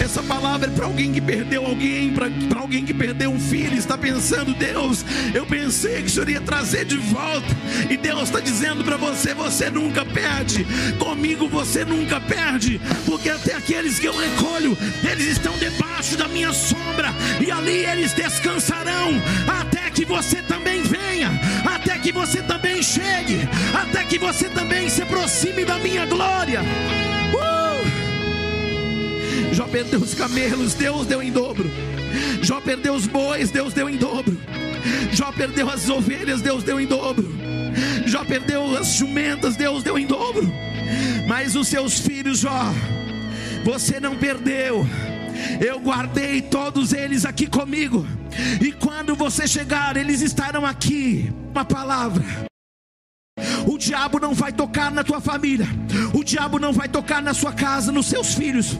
[0.00, 3.98] Essa palavra é para alguém que perdeu alguém, para alguém que perdeu um filho, está
[3.98, 7.54] pensando, Deus, eu pensei que o Senhor ia trazer de volta,
[7.88, 10.66] e Deus está dizendo para você: você nunca perde,
[10.98, 14.76] comigo você nunca perde, porque até aqueles que eu recolho,
[15.08, 19.10] eles estão debaixo da minha sombra, e ali eles descansarão,
[19.46, 21.30] até que você também venha,
[21.64, 26.62] até que você também chegue, até que você também se aproxime da minha glória.
[29.60, 31.70] Jó perdeu os camelos, Deus deu em dobro.
[32.40, 34.34] Jó perdeu os bois, Deus deu em dobro.
[35.12, 37.30] Jó perdeu as ovelhas, Deus deu em dobro.
[38.06, 40.50] Jó perdeu as jumentas, Deus deu em dobro.
[41.28, 42.72] Mas os seus filhos, Jó,
[43.62, 44.86] você não perdeu.
[45.60, 48.06] Eu guardei todos eles aqui comigo.
[48.62, 51.30] E quando você chegar, eles estarão aqui.
[51.52, 52.49] Uma palavra
[53.66, 55.68] o diabo não vai tocar na tua família.
[56.14, 58.78] O diabo não vai tocar na sua casa, nos seus filhos.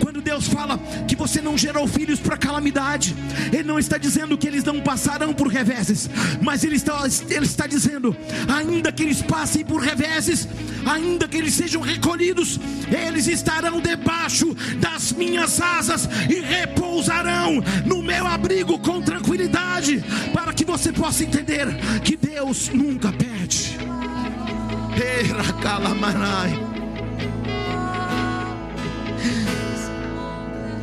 [0.00, 3.14] Quando Deus fala que você não gerou filhos para calamidade,
[3.52, 6.08] Ele não está dizendo que eles não passarão por reveses,
[6.40, 8.16] mas Ele está, Ele está dizendo,
[8.48, 10.48] ainda que eles passem por reveses,
[10.86, 12.58] ainda que eles sejam recolhidos,
[12.90, 20.64] eles estarão debaixo das minhas asas e repousarão no meu abrigo com tranquilidade, para que
[20.64, 21.66] você possa entender
[22.04, 23.78] que Deus nunca perde.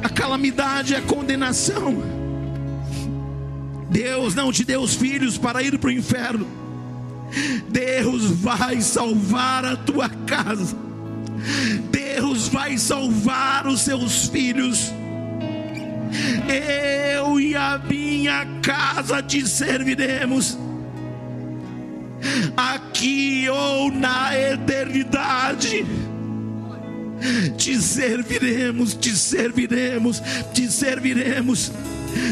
[0.04, 2.04] A calamidade é a condenação.
[3.90, 6.48] Deus não te deu os filhos para ir para o inferno.
[7.70, 10.76] Deus vai salvar a tua casa.
[11.92, 14.94] Deus vai salvar os seus filhos.
[16.48, 20.58] Eu e a minha casa te serviremos
[22.56, 25.86] aqui ou na eternidade.
[27.58, 30.22] Te serviremos, te serviremos,
[30.54, 31.72] te serviremos.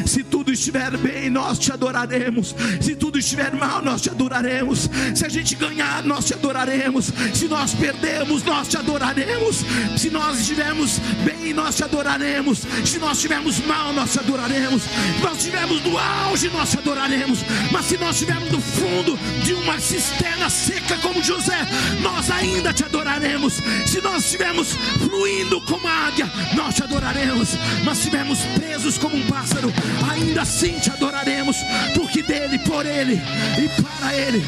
[0.05, 2.55] Se tudo estiver bem, nós te adoraremos.
[2.81, 4.89] Se tudo estiver mal, nós te adoraremos.
[5.15, 7.11] Se a gente ganhar, nós te adoraremos.
[7.34, 9.57] Se nós perdemos, nós te adoraremos.
[9.97, 12.59] Se nós estivermos bem, nós te adoraremos.
[12.86, 14.84] Se nós estivermos mal, nós te adoraremos.
[14.84, 17.39] Se nós estivermos no auge, nós te adoraremos.
[17.71, 21.67] Mas se nós estivermos no fundo de uma cisterna seca como José,
[22.01, 23.61] nós ainda te adoraremos.
[23.86, 27.49] Se nós estivermos fluindo como a águia, nós te adoraremos.
[27.84, 29.72] Mas se estivermos presos como um pássaro,
[30.11, 31.57] ainda assim te adoraremos,
[31.93, 34.43] porque dele, por ele e para ele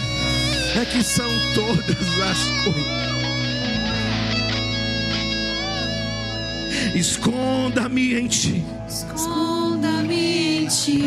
[0.76, 3.06] é que são todas as coisas.
[6.94, 8.64] Esconda-me em ti.
[8.88, 11.06] Esconda-me em ti.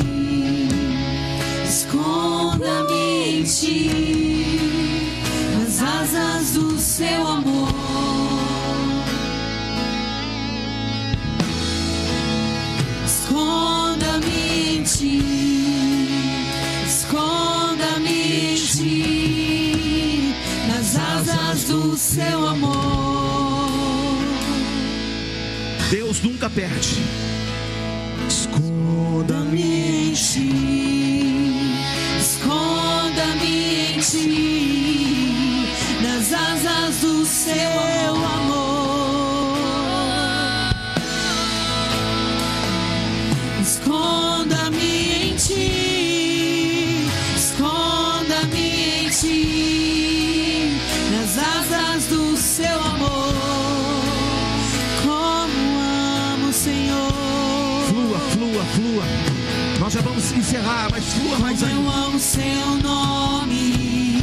[1.66, 4.58] Esconda-me em ti.
[5.56, 7.68] Nas asas do seu amor.
[13.28, 13.77] esconda-me
[21.68, 24.18] do seu amor.
[25.90, 27.02] Deus nunca perde.
[28.26, 30.50] Esconda-me em ti,
[32.18, 35.68] esconda-me em ti,
[36.02, 37.70] nas asas do seu
[38.16, 38.47] amor.
[60.48, 61.74] Encerrar, mas flua mais ainda.
[61.74, 64.22] Eu amo seu nome.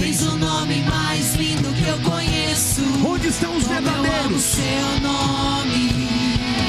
[0.00, 2.82] Tens o nome mais lindo que eu conheço.
[3.06, 4.14] Onde estão os Como verdadeiros?
[4.16, 6.08] Eu amo seu nome.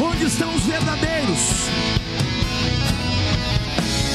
[0.01, 1.39] Onde estão os verdadeiros?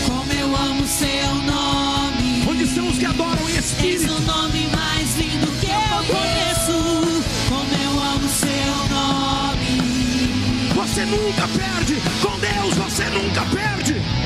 [0.06, 2.44] Como eu amo seu nome.
[2.50, 4.04] Onde estão os que adoram em espírito?
[4.04, 7.22] Tens o nome mais lindo que eu conheço.
[7.48, 9.32] Como eu amo seu nome.
[10.74, 11.96] Você nunca perde.
[12.20, 14.21] Com Deus você nunca perde.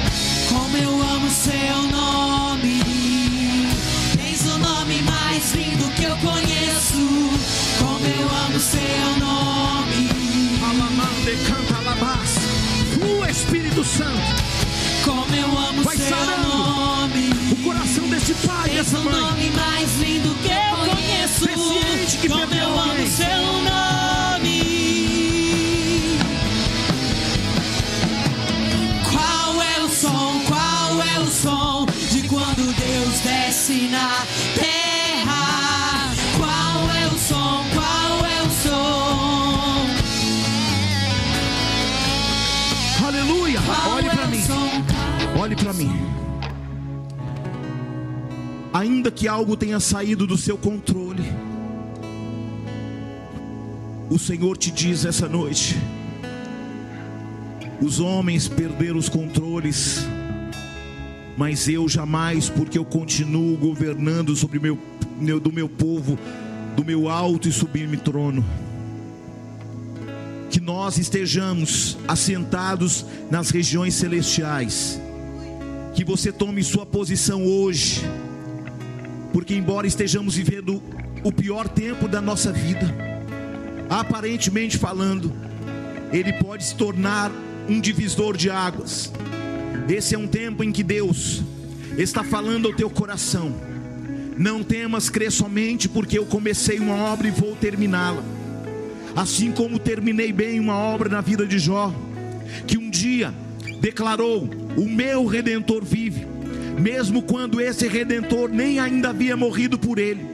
[0.76, 2.82] Como eu amo seu nome.
[4.14, 7.30] Tens o nome mais lindo que eu conheço.
[7.78, 10.10] Como eu amo seu nome.
[10.62, 12.36] Alamande canta alabás.
[13.00, 14.20] O Espírito Santo.
[15.02, 17.30] Como eu amo Vai seu sarando nome.
[17.52, 21.46] o coração desse pai, dessa o nome mais lindo que eu conheço.
[22.20, 23.10] Que Como eu amo alguém.
[23.10, 23.45] seu nome.
[45.76, 45.90] Mim.
[48.72, 51.22] Ainda que algo tenha saído do seu controle,
[54.10, 55.76] o Senhor te diz essa noite:
[57.80, 60.06] os homens perderam os controles,
[61.36, 64.78] mas eu jamais, porque eu continuo governando sobre meu,
[65.18, 66.18] meu- do meu povo,
[66.76, 68.44] do meu alto e sublime trono.
[70.50, 75.00] Que nós estejamos assentados nas regiões celestiais
[75.96, 78.02] que você tome sua posição hoje,
[79.32, 80.82] porque embora estejamos vivendo
[81.24, 82.94] o pior tempo da nossa vida,
[83.88, 85.32] aparentemente falando,
[86.12, 87.32] ele pode se tornar
[87.66, 89.10] um divisor de águas.
[89.88, 91.42] Esse é um tempo em que Deus
[91.96, 93.54] está falando ao teu coração.
[94.36, 98.22] Não temas crer somente porque eu comecei uma obra e vou terminá-la.
[99.16, 101.90] Assim como terminei bem uma obra na vida de Jó,
[102.66, 103.32] que um dia
[103.80, 106.26] declarou: O meu redentor vive,
[106.78, 110.26] mesmo quando esse redentor nem ainda havia morrido por ele.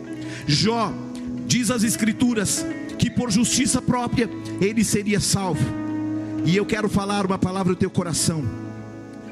[0.47, 0.93] Jó
[1.47, 2.66] diz as Escrituras
[2.99, 4.28] que por justiça própria
[4.61, 5.64] ele seria salvo.
[6.45, 8.45] E eu quero falar uma palavra ao teu coração.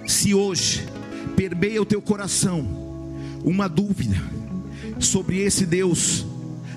[0.07, 0.87] Se hoje
[1.37, 2.67] permeia o teu coração
[3.45, 4.17] uma dúvida
[4.99, 6.27] sobre esse Deus,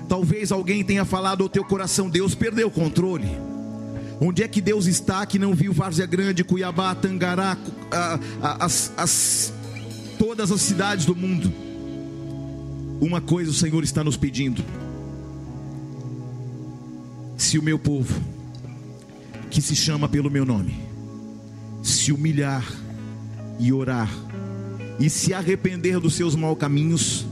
[0.08, 3.28] talvez alguém tenha falado ao teu coração: Deus perdeu o controle.
[4.20, 7.56] Onde é que Deus está que não viu Várzea Grande, Cuiabá, Tangará,
[7.90, 9.52] a- a- as, as-
[10.18, 11.52] todas as cidades do mundo?
[13.00, 14.64] Uma coisa o Senhor está nos pedindo:
[17.36, 18.14] se o meu povo,
[19.50, 20.76] que se chama pelo meu nome,
[21.82, 22.64] se humilhar
[23.58, 24.10] e orar,
[24.98, 27.26] e se arrepender dos seus maus caminhos,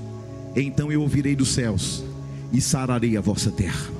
[0.56, 2.02] então eu ouvirei dos céus
[2.52, 3.90] e sararei a vossa terra.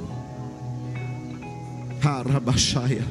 [2.03, 3.05] Arabaxaia.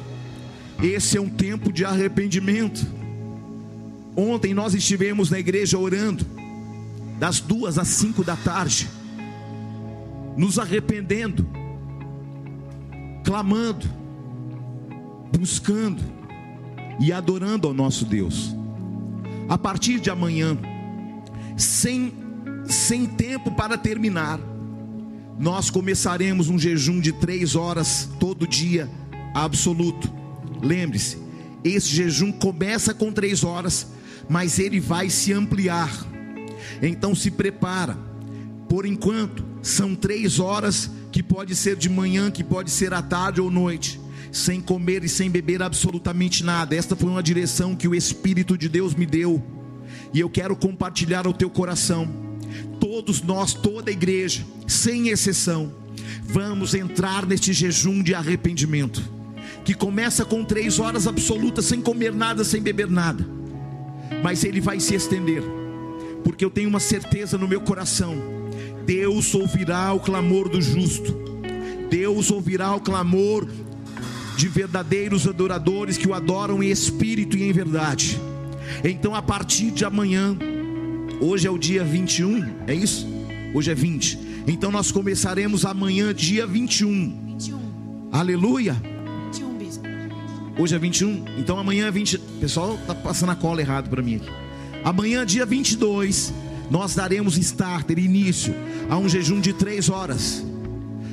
[0.82, 2.86] Esse é um tempo de arrependimento.
[4.16, 6.26] Ontem nós estivemos na igreja orando,
[7.18, 8.88] das duas às cinco da tarde,
[10.36, 11.46] nos arrependendo,
[13.24, 13.88] clamando,
[15.38, 16.02] buscando
[17.00, 18.54] e adorando ao nosso Deus.
[19.48, 20.58] A partir de amanhã,
[21.56, 22.12] sem,
[22.66, 24.38] sem tempo para terminar,
[25.38, 28.88] nós começaremos um jejum de três horas todo dia,
[29.34, 30.12] absoluto.
[30.62, 31.18] Lembre-se,
[31.64, 33.88] esse jejum começa com três horas,
[34.28, 35.90] mas ele vai se ampliar.
[36.80, 37.96] Então se prepara.
[38.68, 43.40] Por enquanto, são três horas que pode ser de manhã, que pode ser à tarde
[43.40, 46.74] ou noite, sem comer e sem beber absolutamente nada.
[46.74, 49.42] Esta foi uma direção que o Espírito de Deus me deu,
[50.12, 52.31] e eu quero compartilhar ao teu coração.
[52.80, 55.72] Todos nós, toda a igreja, sem exceção,
[56.24, 59.02] vamos entrar neste jejum de arrependimento,
[59.64, 63.26] que começa com três horas absolutas, sem comer nada, sem beber nada,
[64.22, 65.42] mas ele vai se estender,
[66.24, 68.16] porque eu tenho uma certeza no meu coração:
[68.84, 71.14] Deus ouvirá o clamor do justo,
[71.90, 73.46] Deus ouvirá o clamor
[74.36, 78.20] de verdadeiros adoradores que o adoram em espírito e em verdade.
[78.82, 80.36] Então, a partir de amanhã,
[81.22, 83.06] hoje é o dia 21, é isso?
[83.54, 84.18] Hoje é 20.
[84.46, 87.34] Então, nós começaremos amanhã, dia 21.
[87.34, 87.58] 21.
[88.10, 88.76] Aleluia.
[89.32, 89.84] 21, bispo.
[90.58, 92.16] Hoje é 21, então amanhã é 20.
[92.16, 94.28] O pessoal tá passando a cola errado para mim aqui.
[94.84, 96.32] Amanhã, dia 22,
[96.70, 98.54] nós daremos starter, início
[98.90, 100.44] a um jejum de três horas.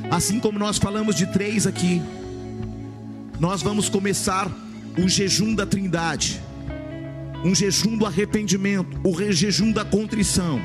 [0.10, 2.02] Assim como nós falamos de três aqui,
[3.40, 4.52] nós vamos começar
[4.98, 6.42] o jejum da Trindade,
[7.44, 10.60] um jejum do arrependimento, o jejum da contrição,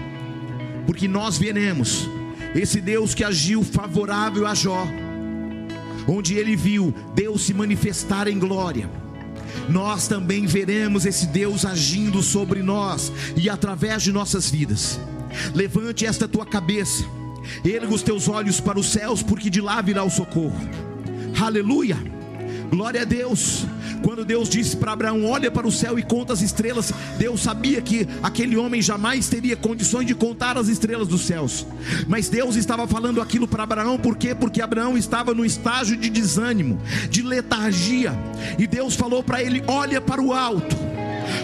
[0.86, 2.08] porque nós veremos
[2.54, 4.86] esse Deus que agiu favorável a Jó
[6.06, 8.90] onde ele viu Deus se manifestar em glória.
[9.68, 15.00] Nós também veremos esse Deus agindo sobre nós e através de nossas vidas.
[15.54, 17.04] Levante esta tua cabeça,
[17.64, 20.58] erga os teus olhos para os céus, porque de lá virá o socorro.
[21.40, 21.96] Aleluia!
[22.74, 23.64] Glória a Deus.
[24.02, 27.80] Quando Deus disse para Abraão: Olha para o céu e conta as estrelas, Deus sabia
[27.80, 31.64] que aquele homem jamais teria condições de contar as estrelas dos céus.
[32.08, 34.34] Mas Deus estava falando aquilo para Abraão, por quê?
[34.34, 38.12] Porque Abraão estava no estágio de desânimo, de letargia.
[38.58, 40.93] E Deus falou para ele: Olha para o alto.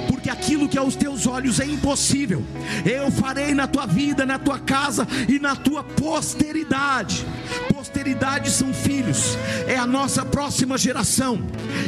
[0.08, 2.44] Porque aquilo que aos teus olhos é impossível,
[2.84, 7.26] eu farei na tua vida, na tua casa e na tua posteridade.
[7.72, 9.36] Posteridade são filhos,
[9.66, 11.40] é a nossa próxima geração,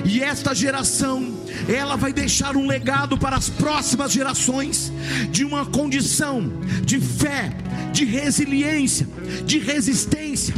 [0.04, 1.32] e esta geração,
[1.68, 4.92] ela vai deixar um legado para as próximas gerações
[5.30, 6.52] de uma condição
[6.84, 7.52] de fé,
[7.92, 9.06] de resiliência,
[9.44, 10.54] de resistência,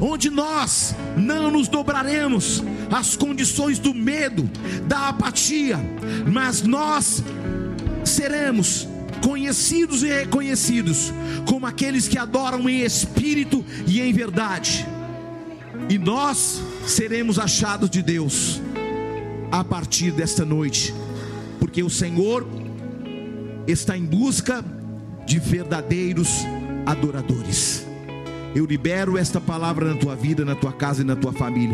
[0.00, 2.62] onde nós não nos dobraremos
[2.92, 4.48] às condições do medo,
[4.86, 5.80] da apatia,
[6.30, 7.22] mas nós
[8.04, 8.86] seremos
[9.22, 11.12] conhecidos e reconhecidos
[11.48, 14.86] como aqueles que adoram em espírito e em verdade.
[15.88, 18.60] E nós seremos achados de Deus
[19.50, 20.94] a partir desta noite,
[21.58, 22.46] porque o Senhor
[23.66, 24.64] está em busca
[25.24, 26.28] de verdadeiros
[26.84, 27.86] adoradores.
[28.54, 31.70] Eu libero esta palavra na tua vida, na tua casa e na tua família.